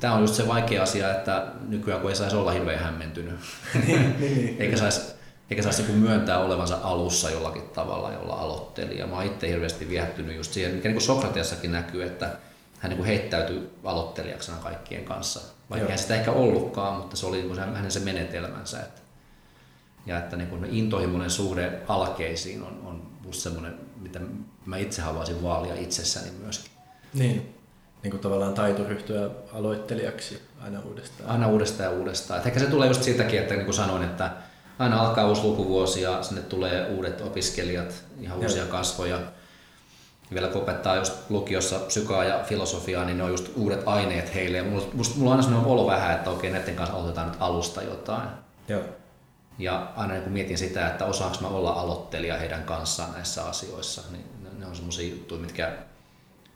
[0.00, 3.40] Tämä on just se vaikea asia, että nykyään kun ei saisi olla hirveän hämmentynyt,
[3.74, 4.56] niin, niin, niin.
[4.62, 5.13] eikä saisi
[5.50, 8.98] eikä saisi niin myöntää olevansa alussa jollakin tavalla, jolla aloitteli.
[8.98, 12.30] Ja mä oon itse hirveästi viehättynyt just siihen, mikä niin Sokratiassakin näkyy, että
[12.78, 15.40] hän niin heittäytyi aloittelijaksena kaikkien kanssa.
[15.70, 18.80] Vaikka hän sitä ehkä ollutkaan, mutta se oli niin hänen se menetelmänsä.
[18.80, 19.00] Että,
[20.06, 24.20] ja että niin intohimoinen suhde alkeisiin on, on just semmoinen, mitä
[24.66, 26.70] mä itse haluaisin vaalia itsessäni myöskin.
[27.14, 27.54] Niin,
[28.02, 31.30] niin kuin tavallaan taito ryhtyä aloittelijaksi aina uudestaan.
[31.30, 32.40] Aina uudestaan ja uudestaan.
[32.40, 34.30] Et ehkä se tulee just siitäkin, että niin kuin sanoin, että
[34.78, 38.68] aina alkaa uusi lukuvuosi ja sinne tulee uudet opiskelijat, ihan uusia Joo.
[38.68, 39.18] kasvoja.
[40.34, 44.58] Vielä kun opettaa just lukiossa psykaa ja filosofiaa, niin ne on just uudet aineet heille.
[44.58, 47.36] Ja mulla, musta, mulla on aina sellainen olo vähän, että okei, näiden kanssa aloitetaan nyt
[47.40, 48.28] alusta jotain.
[48.68, 48.82] Joo.
[49.58, 54.24] Ja aina kun mietin sitä, että osaanko mä olla aloittelija heidän kanssaan näissä asioissa, niin
[54.58, 55.72] ne on semmoisia juttuja, mitkä,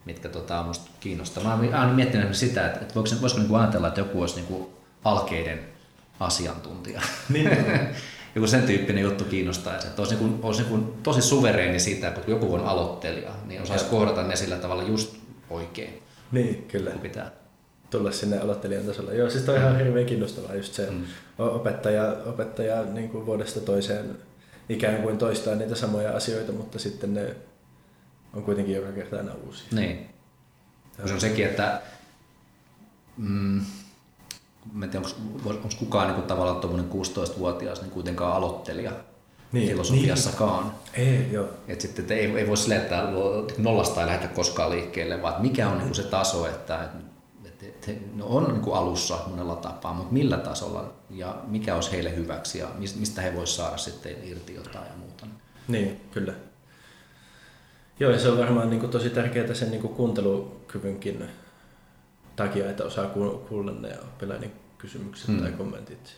[0.04, 1.44] mitkä tota, musta kiinnostaa.
[1.44, 4.46] Mä oon aina miettinyt sitä, että, että voisiko, voisiko niin ajatella, että joku olisi niin
[4.46, 4.68] kuin
[5.04, 5.78] alkeiden
[6.20, 7.00] asiantuntija.
[7.28, 7.50] Niin.
[8.35, 9.74] joku sen tyyppinen juttu kiinnostaa.
[9.74, 13.31] Että olisi, niin kuin, olisi niin kuin tosi suvereeni siitä, että kun joku on aloittelija,
[13.46, 13.90] niin osaisi ja.
[13.90, 15.16] kohdata ne sillä tavalla just
[15.50, 16.02] oikein.
[16.33, 16.90] Niin, kyllä.
[16.90, 17.31] Kun pitää
[17.90, 19.12] tulla sinne aloittelijan tasolla.
[19.12, 21.04] Joo, siis toi on ihan hirveän kiinnostavaa just se mm.
[21.38, 24.16] opettaja, opettaja niin kuin vuodesta toiseen
[24.68, 27.37] ikään kuin toistaa niitä samoja asioita, mutta sitten ne
[28.35, 29.66] on kuitenkin joka kerta aina uusia.
[29.72, 30.09] Niin.
[31.07, 31.83] Se on sekin, että
[33.16, 33.61] mm,
[34.72, 35.07] mä en tiedä,
[35.44, 38.92] onko, kukaan niin tavallaan tuommoinen 16-vuotias niin kuitenkaan aloittelija
[39.52, 40.64] niin, filosofiassakaan.
[40.96, 41.09] Niin.
[41.09, 41.46] Ei, joo.
[41.68, 43.02] Et sitten että ei, ei voi sille, että
[43.59, 46.88] nollasta ei lähdetä koskaan liikkeelle, vaan mikä on niin se taso, että,
[47.44, 52.16] että, että no on niin alussa monella tapaa, mutta millä tasolla ja mikä olisi heille
[52.16, 55.26] hyväksi ja mistä he voisivat saada sitten irti jotain ja muuta.
[55.68, 56.35] Niin, kyllä.
[58.00, 61.24] Joo, ja se on varmaan niin kuin tosi tärkeää sen niin kuin kuuntelukyvynkin
[62.38, 63.07] takia, että osaa
[63.48, 65.40] kuulla ne oppilaiden kysymykset mm.
[65.40, 66.16] tai kommentit.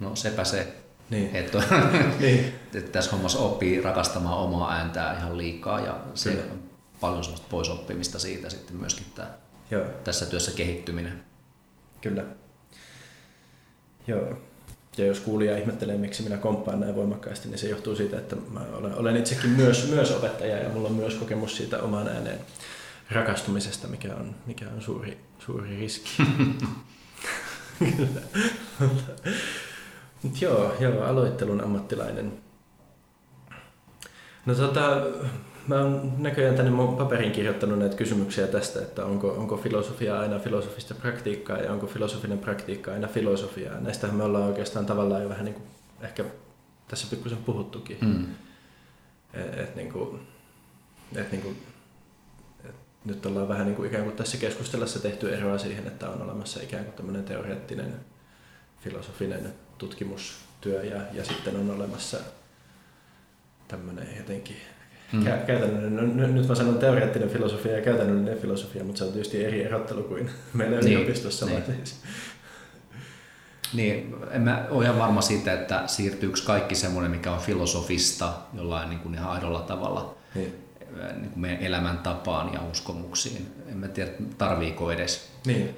[0.00, 0.74] No sepä se,
[1.10, 1.36] niin.
[1.36, 1.62] Että,
[2.20, 2.54] niin.
[2.74, 6.44] että tässä hommassa oppii rakastamaan omaa ääntää ihan liikaa ja se Kyllä.
[6.52, 6.62] on
[7.00, 9.28] paljon sellaista pois oppimista siitä sitten myöskin tämä,
[9.70, 9.84] Joo.
[10.04, 11.24] tässä työssä kehittyminen.
[12.00, 12.24] Kyllä.
[14.06, 14.38] Joo.
[14.96, 18.60] Ja jos kuulija ihmettelee, miksi minä komppaan näin voimakkaasti, niin se johtuu siitä, että mä
[18.72, 22.38] olen, olen itsekin myös, myös opettaja ja mulla on myös kokemus siitä oman ääneen
[23.10, 26.22] rakastumisesta, mikä on, mikä on suuri, suuri riski.
[30.22, 32.32] Mutta joo, joo, aloittelun ammattilainen.
[34.46, 35.02] No tota,
[35.66, 40.38] mä oon näköjään tänne mun paperin kirjoittanut näitä kysymyksiä tästä, että onko, onko filosofia aina
[40.38, 43.80] filosofista praktiikkaa ja onko filosofinen praktiikka aina filosofiaa.
[43.80, 45.66] Näistähän me ollaan oikeastaan tavallaan jo vähän niin kuin
[46.00, 46.24] ehkä
[46.88, 47.98] tässä pikkusen puhuttukin.
[48.00, 48.26] Mm.
[49.34, 50.20] Et, et niin kuin,
[51.16, 51.56] et niin kuin
[53.04, 56.62] nyt ollaan vähän niin kuin ikään kuin tässä keskustelussa tehty eroa siihen, että on olemassa
[56.62, 57.94] ikään kuin tämmöinen teoreettinen
[58.80, 62.18] filosofinen tutkimustyö ja, ja sitten on olemassa
[63.68, 64.56] tämmöinen jotenkin
[65.12, 65.22] mm.
[65.22, 69.44] kä- käytännöllinen, no, nyt mä sanon teoreettinen filosofia ja käytännöllinen filosofia, mutta se on tietysti
[69.44, 71.46] eri erottelu kuin meillä niin, yliopistossa.
[71.46, 71.62] Niin.
[71.64, 71.96] Siis.
[73.72, 78.90] Niin, en mä ole ihan varma siitä, että siirtyykö kaikki semmoinen, mikä on filosofista jollain
[78.90, 83.46] niin kuin ihan aidolla tavalla niin niin kuin meidän elämäntapaan ja uskomuksiin.
[83.70, 85.30] En mä tiedä, tarviiko edes.
[85.46, 85.76] Niin.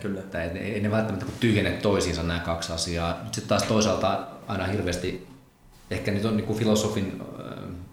[0.00, 0.20] Kyllä.
[0.20, 3.20] Että ei, ei ne välttämättä tyhjene toisiinsa nämä kaksi asiaa.
[3.24, 5.26] Sitten taas toisaalta aina hirveästi,
[5.90, 7.22] ehkä nyt on niin kuin filosofin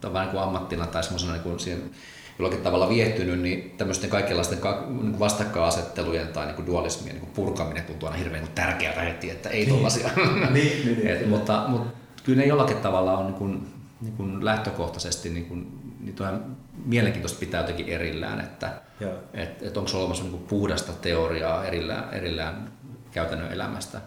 [0.06, 1.91] äh, vähän niin kuin ammattina tai semmoisena niin siihen
[2.39, 7.84] jollakin tavalla viehtynyt, niin tämmöisten kaikenlaisten niin vastakkainasettelujen tai niin kuin dualismien niin kuin purkaminen
[7.84, 10.10] tuntuu aina hirveän tärkeältä heti, että ei tollaisia.
[10.15, 13.67] niin, niin, niin, Et, mutta, mutta kyllä ne jollakin tavalla on niin kuin,
[14.01, 18.82] niin kuin lähtökohtaisesti niin kuin, niin on mielenkiintoista pitää jotenkin erillään, että
[19.34, 22.72] et, et onko se olemassa niin kuin puhdasta teoriaa erillään, erillään
[23.12, 24.02] käytännön elämästä,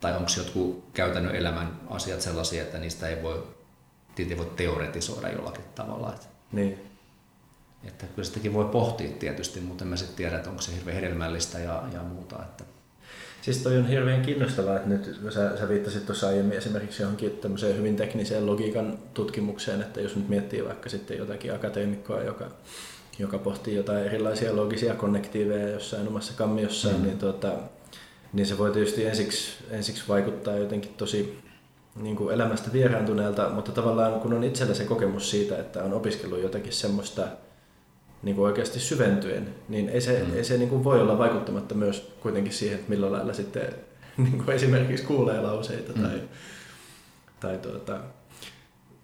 [0.00, 3.46] tai onko jotkut käytännön elämän asiat sellaisia, että niistä ei voi,
[4.18, 6.12] ei voi teoretisoida jollakin tavalla.
[6.14, 6.78] Että, niin.
[7.84, 10.94] että kyllä sitäkin voi pohtia tietysti, mutta en mä sitten tiedä, että onko se hirveän
[10.94, 12.36] hedelmällistä ja, ja muuta.
[12.42, 12.64] Että,
[13.42, 17.76] Siis toi on hirveän kiinnostavaa, että nyt sä, sä viittasit tuossa aiemmin esimerkiksi johonkin tämmöiseen
[17.76, 22.50] hyvin tekniseen logiikan tutkimukseen, että jos nyt miettii vaikka sitten jotakin akateemikkoa, joka,
[23.18, 27.02] joka pohtii jotain erilaisia logisia konnektiiveja jossain omassa kammiossaan, mm.
[27.02, 27.52] niin, tuota,
[28.32, 31.38] niin se voi tietysti ensiksi, ensiksi vaikuttaa jotenkin tosi
[31.96, 36.42] niin kuin elämästä vieraantuneelta, mutta tavallaan kun on itsellä se kokemus siitä, että on opiskellut
[36.42, 37.26] jotakin semmoista,
[38.22, 40.36] niin kuin oikeasti syventyen, niin ei se, mm.
[40.36, 43.72] ei se niin kuin voi olla vaikuttamatta myös kuitenkin siihen, että millä lailla sitten
[44.16, 46.02] niin kuin esimerkiksi kuulee lauseita mm.
[46.02, 46.20] tai,
[47.40, 48.00] tai tuota,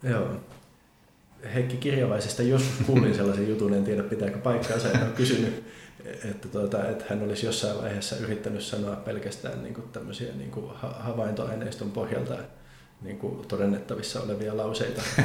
[0.03, 0.27] joo.
[1.53, 5.63] Heikki Kirjavaisesta joskus kuulin sellaisen jutun, en tiedä pitääkö paikkaansa, en ole kysynyt,
[6.05, 10.71] että, tuota, että hän olisi jossain vaiheessa yrittänyt sanoa pelkästään niin kuin tämmöisiä niin kuin
[10.75, 12.37] havaintoaineiston pohjalta,
[13.01, 15.01] niin kuin todennettavissa olevia lauseita.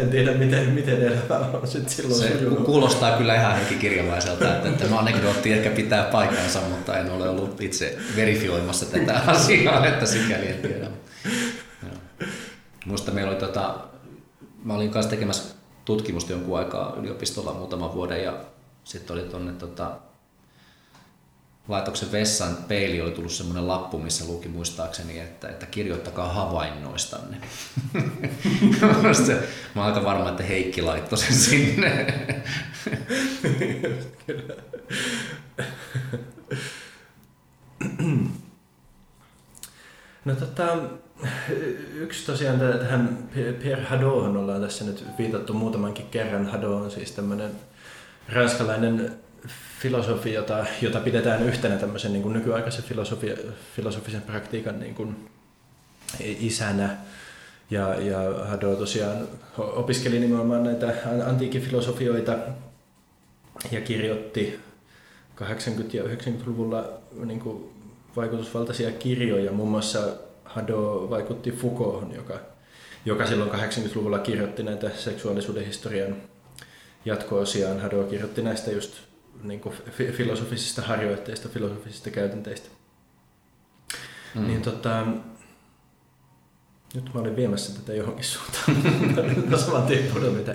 [0.00, 2.64] en tiedä, miten, miten elämä on sitten silloin Se sujunut.
[2.64, 7.98] kuulostaa kyllä ihan henkikirjavaiselta, että tämä anekdootti ehkä pitää paikkansa, mutta en ole ollut itse
[8.16, 10.88] verifioimassa tätä asiaa, että sikäli en tiedä.
[12.86, 13.74] Muista meillä oli tota,
[14.64, 18.32] mä olin kanssa tekemässä tutkimusta jonkun aikaa yliopistolla muutaman vuoden ja
[18.84, 19.90] sitten oli tuonne tota,
[21.68, 27.36] laitoksen vessan peili oli tullut semmoinen lappu, missä luki muistaakseni, että, että kirjoittakaa havainnoistanne.
[29.74, 32.14] Mä oon aika varma, että Heikki laittoi sen sinne.
[40.24, 40.76] No tota,
[41.94, 43.28] yksi tosiaan tähän
[43.62, 46.46] Pierre Hadot ollaan tässä nyt viitattu muutamankin kerran.
[46.46, 47.50] Hadot on siis tämmöinen
[48.28, 49.18] ranskalainen
[49.80, 53.36] filosofi, jota, jota pidetään yhtenä tämmöisen niin kuin nykyaikaisen filosofia,
[53.76, 55.28] filosofisen praktiikan niin kuin
[56.20, 56.96] isänä.
[57.70, 60.94] Ja, ja Hadot tosiaan opiskeli nimenomaan näitä
[61.26, 62.38] antiikkifilosofioita
[63.70, 64.60] ja kirjoitti
[65.40, 65.44] 80-
[65.92, 66.88] ja 90-luvulla
[67.24, 67.70] niin kuin
[68.16, 69.52] vaikutusvaltaisia kirjoja.
[69.52, 70.00] Muun muassa
[70.44, 72.40] Hadot vaikutti Foucault'hon, joka,
[73.04, 76.16] joka silloin 80-luvulla kirjoitti näitä seksuaalisuuden historian
[77.04, 77.80] jatko-osiaan.
[77.80, 79.07] Hadot kirjoitti näistä just
[79.42, 79.74] niin kuin
[80.12, 82.68] filosofisista harjoitteista, filosofisista käytänteistä.
[84.34, 84.46] Mm.
[84.46, 85.06] Niin tota,
[86.94, 89.60] nyt mä olin viemässä tätä johonkin suuntaan.
[89.60, 90.04] Saman tien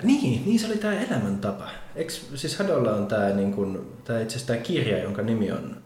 [0.02, 1.70] Niin, niin se oli tämä elämäntapa.
[1.96, 5.76] Eks, siis Hadolla on tämä niin tää itse asiassa tämä kirja, jonka nimi on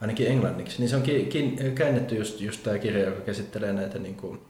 [0.00, 0.78] ainakin englanniksi.
[0.78, 4.40] Niin se on ki, ki, käännetty just, just tämä kirja, joka käsittelee näitä niin kuin,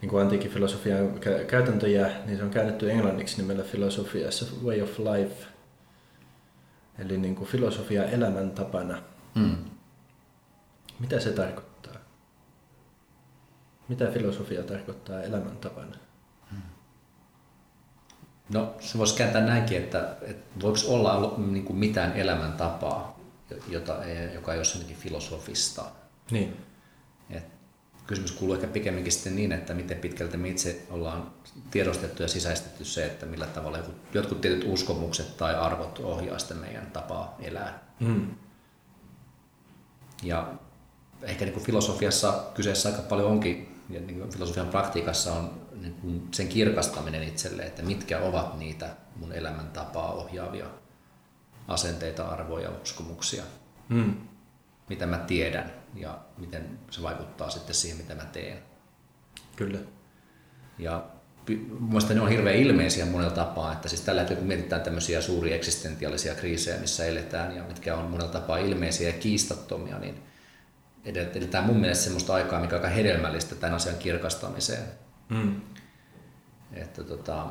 [0.00, 4.82] niin kuin antiikin filosofian käytäntöjä, niin se on käännetty englanniksi nimellä Philosophy as a Way
[4.82, 5.46] of Life–
[7.00, 9.02] Eli niin kuin filosofia elämäntapana.
[9.34, 9.56] Mm.
[10.98, 11.94] Mitä se tarkoittaa?
[13.88, 15.96] Mitä filosofia tarkoittaa elämäntapana?
[16.50, 16.62] Hmm.
[18.48, 23.20] No se voisi kääntää näinkin, että, että voiko olla niin kuin mitään elämäntapaa,
[23.68, 23.92] jota,
[24.34, 25.84] joka ei ole jotenkin filosofista.
[26.30, 26.56] Niin.
[28.10, 31.30] Kysymys kuuluu ehkä pikemminkin sitten niin, että miten pitkälti me itse ollaan
[31.70, 33.78] tiedostettu ja sisäistetty se, että millä tavalla
[34.14, 37.84] jotkut tietyt uskomukset tai arvot ohjaa sitten meidän tapaa elää.
[38.00, 38.26] Mm.
[40.22, 40.52] Ja
[41.22, 45.94] ehkä niin kuin filosofiassa kyseessä aika paljon onkin, ja niin kuin filosofian praktiikassa on niin
[45.94, 50.66] kuin sen kirkastaminen itselle, että mitkä ovat niitä mun elämäntapaa ohjaavia
[51.68, 53.42] asenteita, arvoja, uskomuksia.
[53.88, 54.14] Mm.
[54.90, 58.58] Mitä mä tiedän ja miten se vaikuttaa sitten siihen, mitä mä teen.
[59.56, 59.78] Kyllä.
[60.78, 61.04] Ja
[61.80, 65.56] Mielestäni ne on hirveän ilmeisiä monella tapaa, että siis tällä hetkellä kun mietitään tämmöisiä suuria
[65.56, 70.22] eksistentiaalisia kriisejä, missä eletään ja mitkä on monella tapaa ilmeisiä ja kiistattomia, niin
[71.04, 74.82] edetään mun mielestä semmoista aikaa, mikä on aika hedelmällistä tämän asian kirkastamiseen.
[75.28, 75.60] Mm.
[76.72, 77.46] Että tota,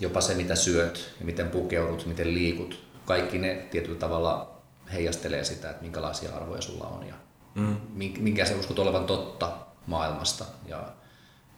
[0.00, 4.57] jopa se, mitä syöt ja miten pukeudut, miten liikut, kaikki ne tietyllä tavalla
[4.92, 7.14] heijastelee sitä, että minkälaisia arvoja sulla on ja
[7.54, 7.76] mm.
[7.94, 9.52] minkä se uskot olevan totta
[9.86, 10.44] maailmasta.
[10.66, 10.92] Ja,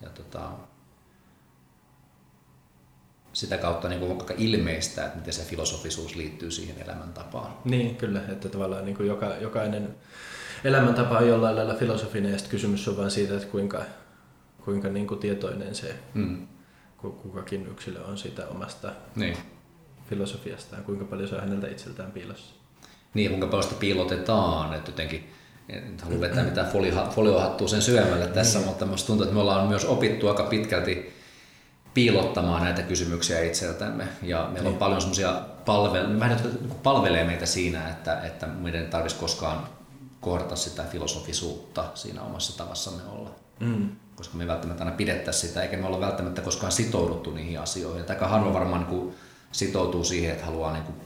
[0.02, 0.50] ja tota,
[3.32, 7.54] sitä kautta niin kuin aika ilmeistä, että miten se filosofisuus liittyy siihen elämäntapaan.
[7.64, 9.94] Niin, kyllä, että tavallaan niin kuin joka, jokainen
[10.64, 13.84] elämäntapa on jollain lailla filosofinen ja kysymys on vain siitä, että kuinka,
[14.64, 16.46] kuinka niin kuin tietoinen se mm.
[17.00, 19.36] kukakin yksilö on siitä omasta niin.
[20.08, 22.59] filosofiastaan, kuinka paljon se on häneltä itseltään piilossa.
[23.14, 25.32] Niin, kuinka paljon sitä piilotetaan, että jotenkin
[25.68, 26.70] en halua vetää mitään
[27.10, 28.64] foliohattua sen syömällä tässä, mm.
[28.64, 31.12] mutta minusta tuntuu, että me ollaan myös opittu aika pitkälti
[31.94, 34.08] piilottamaan näitä kysymyksiä itseltämme.
[34.22, 34.78] Ja meillä on niin.
[34.78, 39.66] paljon semmoisia palvele- vähän, niinku palvelee meitä siinä, että, että meidän ei tarvitsisi koskaan
[40.20, 43.30] kohdata sitä filosofisuutta siinä omassa tavassamme olla.
[43.60, 43.88] Mm.
[44.16, 48.04] Koska me ei välttämättä aina pidettäisi sitä, eikä me olla välttämättä koskaan sitouduttu niihin asioihin.
[48.08, 49.14] Aika harva varmaan niin
[49.52, 50.96] sitoutuu siihen, että haluaa niin kuin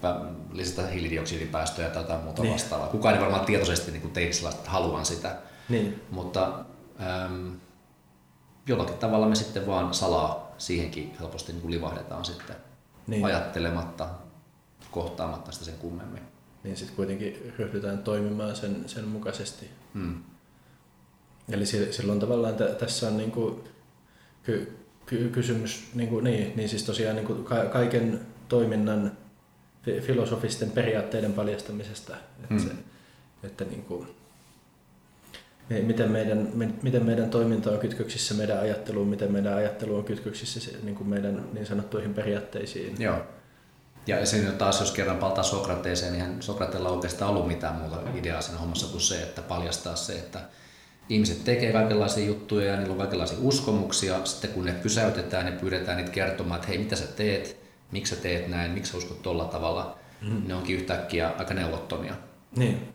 [0.53, 2.53] lisätä hiilidioksidipäästöjä tai jotain muuta niin.
[2.53, 2.87] vastaavaa.
[2.89, 5.37] Kukaan ei varmaan tietoisesti niin tee sellaista, että haluan sitä.
[5.69, 6.03] Niin.
[6.11, 6.65] Mutta
[7.01, 7.53] ähm,
[8.67, 12.57] jollakin tavalla me sitten vaan salaa siihenkin helposti niin kuin livahdetaan sitten
[13.07, 13.25] niin.
[13.25, 14.09] ajattelematta,
[14.91, 16.23] kohtaamatta sitä sen kummemmin.
[16.65, 19.71] Niin sitten kuitenkin ryhdytään toimimaan sen, sen mukaisesti.
[19.95, 20.23] Hmm.
[21.49, 23.65] Eli silloin tavallaan t- tässä on niin kuin
[25.07, 29.13] ky- kysymys, niin, kuin, niin, niin siis tosiaan niin kuin ka- kaiken toiminnan
[30.01, 32.17] filosofisten periaatteiden paljastamisesta.
[32.43, 32.59] Että, hmm.
[32.59, 32.71] se,
[33.45, 34.09] että niin kuin,
[35.83, 36.49] miten meidän,
[36.83, 41.45] miten meidän toiminta on kytköksissä meidän ajatteluun, miten meidän ajattelu on kytköksissä niin kuin meidän
[41.53, 42.97] niin sanottuihin periaatteisiin.
[42.99, 43.19] Joo.
[44.07, 48.41] Ja sen taas, jos kerran paltaa Sokrateeseen, niin Sokratella ei oikeastaan ollut mitään muuta ideaa
[48.41, 50.41] siinä hommassa kuin se, että paljastaa se, että
[51.09, 54.25] ihmiset tekee kaikenlaisia juttuja ja niillä on kaikenlaisia uskomuksia.
[54.25, 57.64] Sitten kun ne pysäytetään ja pyydetään niitä kertomaan, että hei, mitä sä teet,
[57.95, 60.43] miksi sä teet näin, miksi sä uskot tolla tavalla, mm.
[60.47, 62.15] ne onkin yhtäkkiä aika neuvottomia.
[62.57, 62.89] Niin.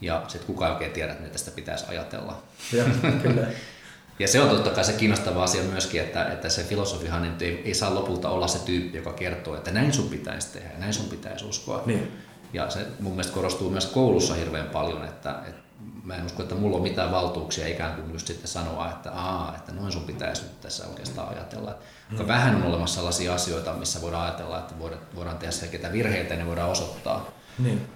[0.00, 2.42] Ja sitten kukaan oikein tiedä, mitä tästä pitäisi ajatella.
[2.72, 2.84] Ja,
[3.22, 3.46] kyllä.
[4.18, 7.62] ja se on totta kai se kiinnostava asia myöskin, että, että se filosofihan nyt ei,
[7.64, 10.94] ei saa lopulta olla se tyyppi, joka kertoo, että näin sun pitäisi tehdä ja näin
[10.94, 11.82] sun pitäisi uskoa.
[11.86, 12.12] Niin.
[12.52, 15.60] Ja se mun mielestä korostuu myös koulussa hirveän paljon, että, että
[16.08, 19.54] mä en usko, että mulla on mitään valtuuksia ikään kuin just sitten sanoa, että aa,
[19.56, 21.74] että noin sun pitäisi nyt tässä oikeastaan ajatella.
[22.10, 22.28] Mm.
[22.28, 24.74] Vähän on olemassa sellaisia asioita, missä voidaan ajatella, että
[25.14, 27.30] voidaan, tehdä selkeitä virheitä ja ne voidaan osoittaa.
[27.58, 27.88] Niin.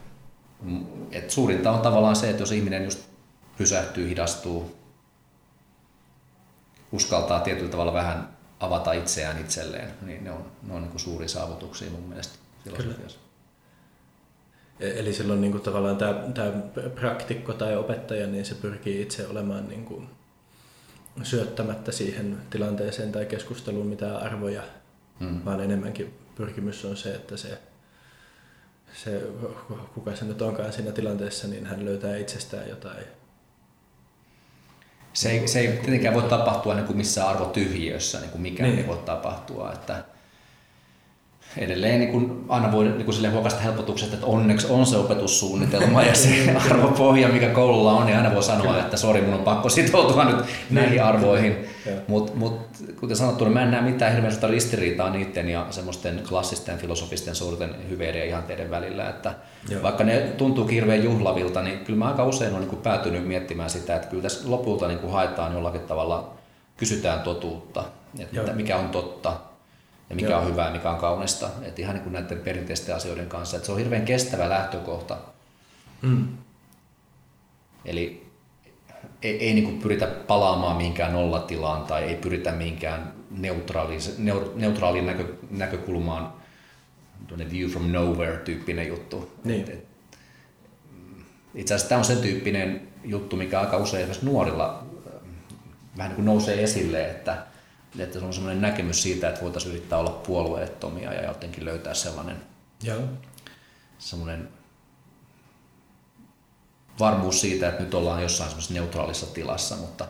[1.13, 3.01] Et suurinta on tavallaan se, että jos ihminen just
[3.59, 4.77] pysähtyy, hidastuu,
[6.93, 8.29] uskaltaa tietyllä tavalla vähän
[8.61, 13.19] avata itseään itselleen, niin ne on, ne on niin kuin suuria saavutuksia mun mielestä filosofiassa.
[13.19, 13.32] E-
[14.83, 16.53] eli silloin niin kuin tavallaan tämä, tämä
[16.95, 20.09] praktikko tai opettaja, niin se pyrkii itse olemaan niin kuin
[21.22, 24.62] syöttämättä siihen tilanteeseen tai keskusteluun mitään arvoja,
[25.20, 25.45] hmm.
[25.45, 27.59] vaan enemmänkin pyrkimys on se, että se
[28.95, 29.22] se,
[29.95, 33.05] kuka se nyt onkaan siinä tilanteessa, niin hän löytää itsestään jotain.
[35.12, 38.78] Se ei, se ei tietenkään voi tapahtua niin kuin missään arvotyhjiössä, niin kuin mikään niin.
[38.80, 39.72] ei voi tapahtua.
[39.72, 40.05] Että
[41.57, 46.15] edelleen niin kuin aina voi niin kuin huokasta helpotuksesta, että onneksi on se opetussuunnitelma ja
[46.15, 46.29] se
[46.71, 50.45] arvopohja, mikä koululla on, niin aina voi sanoa, että sori, mun on pakko sitoutua nyt
[50.71, 51.57] näihin arvoihin.
[52.09, 52.61] Mutta mut,
[53.01, 57.75] kuten sanottu, niin mä en näe mitään hirveän ristiriitaa niiden ja semmoisten klassisten filosofisten suurten
[57.91, 59.09] hyveiden ja ihanteiden välillä.
[59.09, 59.35] Että
[59.83, 63.97] vaikka ne tuntuu hirveän juhlavilta, niin kyllä mä aika usein olen niin päätynyt miettimään sitä,
[63.97, 66.35] että kyllä tässä lopulta niin kuin haetaan jollakin tavalla,
[66.77, 67.85] kysytään totuutta,
[68.19, 69.37] että mikä on totta,
[70.13, 70.41] ja mikä Joo.
[70.41, 71.49] on hyvää ja mikä on kaunista.
[71.63, 73.57] Et ihan niin kuin näiden perinteisten asioiden kanssa.
[73.57, 75.17] Et se on hirveän kestävä lähtökohta.
[76.03, 76.29] Mm.
[77.85, 78.27] Eli
[79.23, 84.01] ei, ei niin kuin pyritä palaamaan mihinkään nollatilaan tai ei pyritä mihinkään neutraaliin,
[84.55, 86.33] neutraaliin näkö, näkökulmaan,
[87.51, 89.33] view from nowhere tyyppinen juttu.
[89.45, 89.61] Niin.
[89.61, 89.87] Et, et,
[91.55, 95.13] itse asiassa tämä on sen tyyppinen juttu, mikä aika usein esimerkiksi nuorilla äh,
[95.97, 97.52] vähän niin kuin nousee esille, että
[97.99, 102.36] että se on sellainen näkemys siitä, että voitaisiin yrittää olla puolueettomia ja jotenkin löytää sellainen
[102.82, 103.03] Joo.
[103.99, 104.49] sellainen
[107.01, 110.09] varmuus siitä, että nyt ollaan jossain semmoisessa neutraalissa tilassa, mutta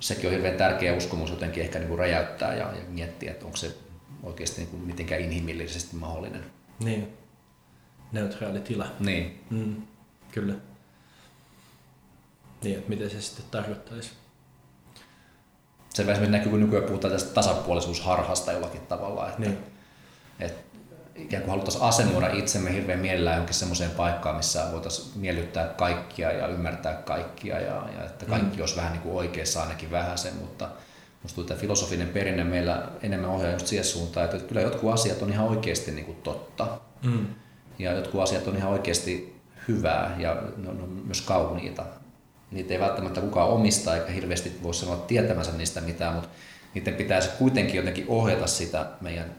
[0.00, 3.56] sekin on hirveän tärkeä uskomus jotenkin ehkä niin kuin räjäyttää ja, ja miettiä, että onko
[3.56, 3.76] se
[4.22, 6.44] oikeasti niin kuin mitenkään inhimillisesti mahdollinen.
[6.80, 7.08] Niin,
[8.12, 8.86] neutraali tila.
[9.00, 9.44] Niin.
[9.50, 9.82] Mm,
[10.32, 10.54] kyllä.
[12.62, 14.10] Niin, että miten se sitten tarkoittaisi
[15.94, 19.58] se esimerkiksi näkyy, kun nykyään puhutaan tästä tasapuolisuusharhasta jollakin tavalla, että, niin.
[20.40, 20.78] että
[21.14, 26.46] ikään kuin haluttaisiin asennoida itsemme hirveän mielellään johonkin semmoiseen paikkaan, missä voitaisiin miellyttää kaikkia ja
[26.46, 28.60] ymmärtää kaikkia ja, ja että kaikki mm.
[28.60, 30.68] olisi vähän niin kuin oikeassa ainakin vähän sen, mutta
[31.24, 35.22] Minusta tuntuu, että filosofinen perinne meillä enemmän ohjaa just siihen suuntaan, että kyllä jotkut asiat
[35.22, 36.66] on ihan oikeasti niin kuin totta.
[37.02, 37.26] Mm.
[37.78, 41.84] Ja jotkut asiat on ihan oikeasti hyvää ja ne on myös kauniita
[42.50, 46.28] niitä ei välttämättä kukaan omista eikä hirveästi voi sanoa tietämänsä niistä mitään, mutta
[46.74, 49.34] niiden pitäisi kuitenkin jotenkin ohjata sitä meidän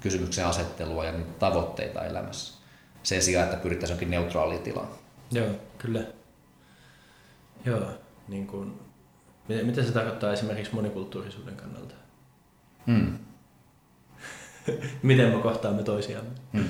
[0.00, 2.58] kysymyksen asettelua ja niitä tavoitteita elämässä.
[3.02, 4.88] Sen sijaan, että pyrittäisiin jonkin neutraaliin tilaan.
[5.30, 5.46] Joo,
[5.78, 6.00] kyllä.
[7.64, 7.90] Joo,
[8.28, 8.80] niin kuin,
[9.48, 11.94] miten, miten se tarkoittaa esimerkiksi monikulttuurisuuden kannalta?
[12.86, 13.18] Mm.
[15.02, 16.30] miten me kohtaamme toisiamme?
[16.52, 16.64] Mm.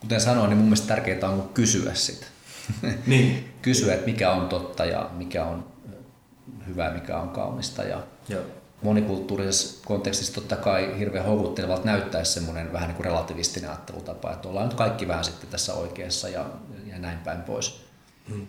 [0.00, 2.26] Kuten sanoin, niin mun mielestä tärkeintä on kysyä sitä.
[3.06, 3.52] niin.
[3.62, 5.64] kysyä, että mikä on totta ja mikä on
[6.66, 7.82] hyvää, mikä on kaunista.
[7.82, 8.42] Ja Joo.
[8.82, 14.68] Monikulttuurisessa kontekstissa totta kai hirveän houkuttelevalta näyttäisi semmoinen vähän niin kuin relativistinen ajattelutapa, että ollaan
[14.68, 16.46] nyt kaikki vähän sitten tässä oikeassa ja,
[16.86, 17.86] ja näin päin pois.
[18.28, 18.46] Mm.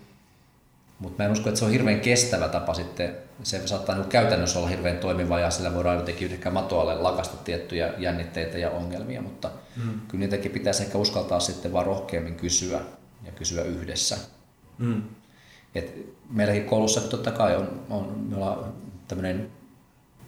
[1.00, 3.16] Mutta mä en usko, että se on hirveän kestävä tapa sitten.
[3.44, 7.94] Se saattaa niin käytännössä olla hirveän toimiva ja sillä voidaan jotenkin ehkä matoalle lakasta tiettyjä
[7.98, 10.00] jännitteitä ja ongelmia, mutta mm.
[10.08, 12.82] kyllä niitäkin pitäisi ehkä uskaltaa sitten vaan rohkeammin kysyä
[13.28, 14.18] ja kysyä yhdessä.
[14.78, 15.04] Mm.
[15.76, 18.74] Et meilläkin koulussa totta kai on, on ollaan
[19.08, 19.52] tämmöinen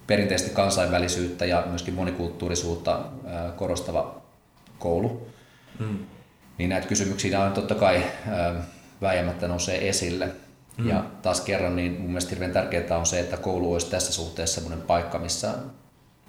[0.08, 3.06] perinteisesti kansainvälisyyttä ja myöskin monikulttuurisuutta
[3.56, 4.22] korostava
[4.80, 5.28] koulu.
[5.80, 6.00] Mm.
[6.58, 8.04] Niin näitä kysymyksiä on totta kai
[9.02, 10.32] väijämättä nousee esille.
[10.78, 10.90] Mm.
[10.90, 14.62] Ja taas kerran, niin mun mielestä hirveän tärkeää on se, että koulu olisi tässä suhteessa
[14.62, 15.54] sellainen paikka, missä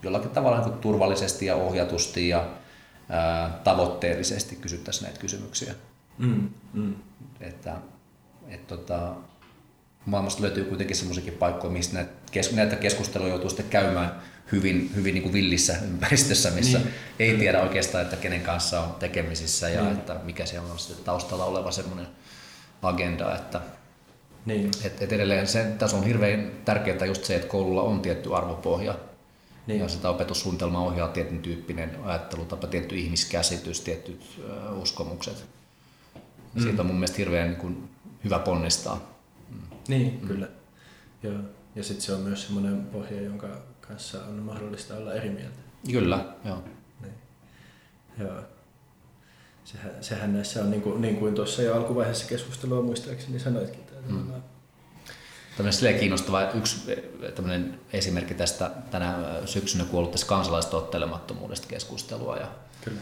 [0.03, 2.49] jollakin tavalla niin turvallisesti ja ohjatusti ja
[3.09, 5.75] ää, tavoitteellisesti kysyttäisiin näitä kysymyksiä.
[6.21, 6.49] Mm.
[6.73, 6.95] Mm.
[7.41, 7.77] Että,
[8.49, 9.15] et, tota,
[10.07, 15.15] maailmasta löytyy kuitenkin semmoisiakin paikkoja, missä näitä, kes, näitä keskusteluja joutuu sitten käymään hyvin, hyvin
[15.15, 16.91] niin kuin villissä ympäristössä, missä niin.
[17.19, 19.93] ei tiedä oikeastaan, että kenen kanssa on tekemisissä ja niin.
[19.93, 22.07] että mikä siellä on sitten taustalla oleva semmoinen
[22.83, 23.61] agenda, että
[24.47, 24.71] niin.
[24.85, 28.95] Et, et edelleen se, tässä on hirveän tärkeää just se, että koululla on tietty arvopohja
[29.67, 29.81] niin.
[29.81, 35.45] ja sitä opetussuunnitelmaa ohjaa tietyn tyyppinen ajattelutapa, tietty ihmiskäsitys, tietyt ö, uskomukset.
[36.55, 36.63] Mm.
[36.63, 37.91] Siitä on mun mielestä hirveän niin kuin,
[38.25, 39.19] hyvä ponnistaa.
[39.51, 39.57] Mm.
[39.89, 40.29] Niin, mm.
[40.29, 40.49] kyllä.
[41.23, 41.39] Joo.
[41.77, 43.49] Ja sitten se on myös semmoinen pohja, jonka
[43.81, 45.59] kanssa on mahdollista olla eri mieltä.
[45.93, 46.65] Kyllä, joo.
[47.01, 47.15] Niin.
[48.19, 48.43] Joo.
[49.65, 53.81] Sehän, sehän näissä on niin kuin, niin kuin tuossa jo alkuvaiheessa keskustelua muistaakseni sanoitkin.
[54.09, 54.33] Mm.
[55.57, 56.77] Tämmöinen kiinnostava yksi
[57.35, 62.37] tämmöinen esimerkki tästä tänä syksynä kuollut tästä kansalaistottelemattomuudesta keskustelua.
[62.37, 62.49] Ja
[62.85, 63.01] Kyllä.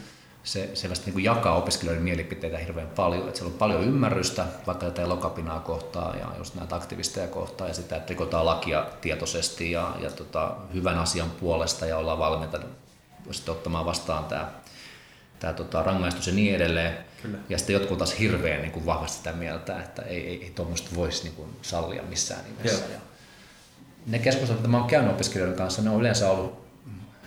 [0.49, 3.27] Se selvästi niin jakaa opiskelijoiden mielipiteitä hirveän paljon.
[3.27, 7.75] Että siellä on paljon ymmärrystä vaikka tätä lokapinaa kohtaan ja just näitä aktivisteja kohtaan ja
[7.75, 12.59] sitä, että rikotaan lakia tietoisesti ja, ja tota, hyvän asian puolesta ja ollaan valmiita
[13.31, 14.51] sitten ottamaan vastaan tämä
[15.39, 16.99] tämä tota, rangaistus ja niin edelleen.
[17.23, 17.39] Kyllä.
[17.49, 20.91] Ja sitten jotkut taas hirveän niin kuin vahvasti sitä mieltä, että ei, ei, ei tuommoista
[20.95, 22.85] voisi niin kuin, sallia missään nimessä.
[22.93, 22.99] Ja
[24.07, 26.68] ne keskustelut, mitä mä oon käynyt opiskelijoiden kanssa, ne on yleensä ollut,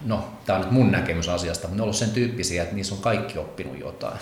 [0.06, 2.96] no tämä on nyt mun näkemys asiasta, mutta ne on ollut sen tyyppisiä, että niissä
[2.96, 4.20] on kaikki oppinut jotain.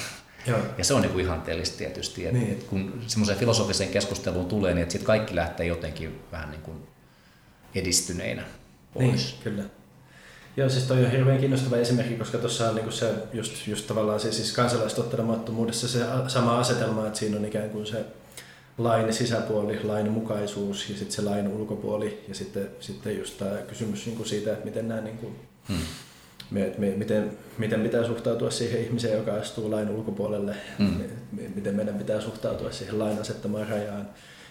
[0.47, 0.59] Joo.
[0.77, 2.65] Ja se on niin kuin ihanteellista tietysti, että niin.
[2.69, 6.77] kun semmoiseen filosofiseen keskusteluun tulee, niin että sitten kaikki lähtee jotenkin vähän niin kuin
[7.75, 8.43] edistyneinä
[8.93, 9.05] pois.
[9.05, 9.63] Niin, kyllä.
[10.57, 14.19] Joo, siis toi on hirveän kiinnostava esimerkki, koska tuossa on niinku se just, just tavallaan
[14.19, 18.05] se siis kansalaistottelemattomuudessa se sama asetelma, että siinä on ikään kuin se
[18.77, 24.05] lain sisäpuoli, lain mukaisuus ja sitten se lain ulkopuoli ja sitten, sitten just tämä kysymys
[24.05, 25.31] niinku siitä, että miten nämä niinku,
[26.51, 31.05] me, me, miten, miten pitää suhtautua siihen ihmiseen, joka astuu lain ulkopuolelle, me,
[31.55, 34.09] miten meidän pitää suhtautua siihen lain asettamaan rajaan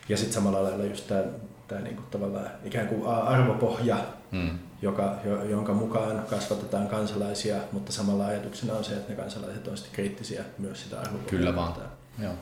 [0.08, 1.24] ja sitten samalla lailla just tämä
[1.68, 3.96] tämä niin kuin tavallaan ikään kuin arvopohja,
[4.32, 4.58] hmm.
[4.82, 5.16] joka,
[5.50, 10.44] jonka mukaan kasvatetaan kansalaisia, mutta samalla ajatuksena on se, että ne kansalaiset on sitten kriittisiä
[10.58, 11.30] myös sitä arvopohjaa.
[11.30, 11.74] Kyllä vaan.
[12.22, 12.32] Joo.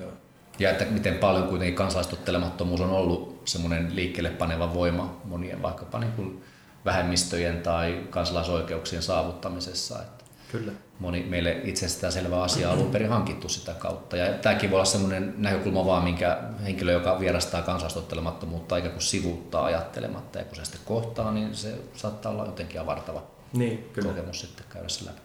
[0.00, 0.10] Joo.
[0.58, 6.12] Ja että miten paljon kuitenkin kansalaistottelemattomuus on ollut semmoinen liikkeelle paneva voima monien vaikkapa niin
[6.12, 6.44] kuin
[6.84, 10.02] vähemmistöjen tai kansalaisoikeuksien saavuttamisessa.
[10.02, 10.72] Että Kyllä.
[10.98, 14.16] Moni meille itsestään selvä asia on alun perin hankittu sitä kautta.
[14.16, 19.64] Ja tämäkin voi olla sellainen näkökulma vaan, minkä henkilö, joka vierastaa kansalaistottelemattomuutta ikään kuin sivuuttaa
[19.64, 20.38] ajattelematta.
[20.38, 23.22] Ja kun se sitten kohtaa, niin se saattaa olla jotenkin avartava
[23.52, 24.08] niin, kyllä.
[24.08, 25.20] kokemus sitten käydä se läpi.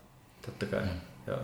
[0.46, 0.90] Totta kai, mm.
[1.28, 1.40] joo.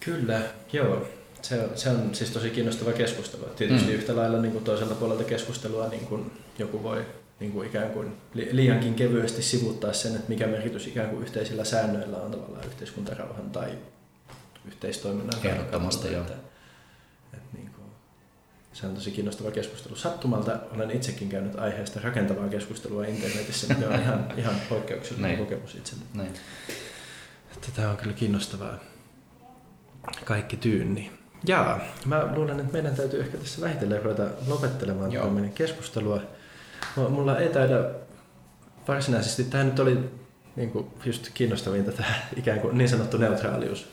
[0.00, 0.40] Kyllä,
[0.72, 1.06] joo.
[1.42, 3.44] Se on, se on siis tosi kiinnostava keskustelu.
[3.44, 3.94] Tietysti mm.
[3.94, 7.06] yhtä lailla niin kuin toiselta puolelta keskustelua niin kuin joku voi
[7.40, 12.16] niin kuin ikään kuin liiankin kevyesti sivuttaa sen, että mikä merkitys ikään kuin yhteisillä säännöillä
[12.16, 13.78] on tavallaan yhteiskuntarauhan tai
[14.66, 16.22] yhteistoiminnan Ehdottomasti joo.
[16.22, 16.34] Että,
[17.32, 17.86] että niin kuin,
[18.72, 19.96] se on tosi kiinnostava keskustelu.
[19.96, 25.44] Sattumalta olen itsekin käynyt aiheesta rakentavaa keskustelua internetissä, mikä on ihan, ihan poikkeuksellinen Näin.
[25.44, 26.04] kokemus itselle.
[27.52, 28.78] Että tämä on kyllä kiinnostavaa.
[30.24, 31.10] Kaikki tyynni.
[31.46, 35.12] Jaa, mä luulen, että meidän täytyy ehkä tässä vähitellen ruveta lopettelemaan
[35.54, 36.22] keskustelua.
[36.96, 37.90] Mulla ei taida
[38.88, 39.98] varsinaisesti, tämä nyt oli
[40.56, 43.88] niin kuin just kiinnostavinta tämä ikään kuin niin sanottu neutraalius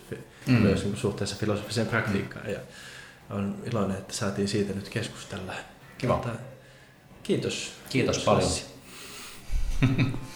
[0.48, 0.54] mm.
[0.54, 2.52] myös niin suhteessa filosofiseen praktiikkaan.
[2.52, 2.60] Ja
[3.30, 5.54] olen iloinen, että saatiin siitä nyt keskustella.
[5.98, 6.14] Kiva.
[6.14, 6.30] Mutta,
[7.24, 7.74] kiitos.
[7.90, 8.50] Kiitos, kiitos paljon.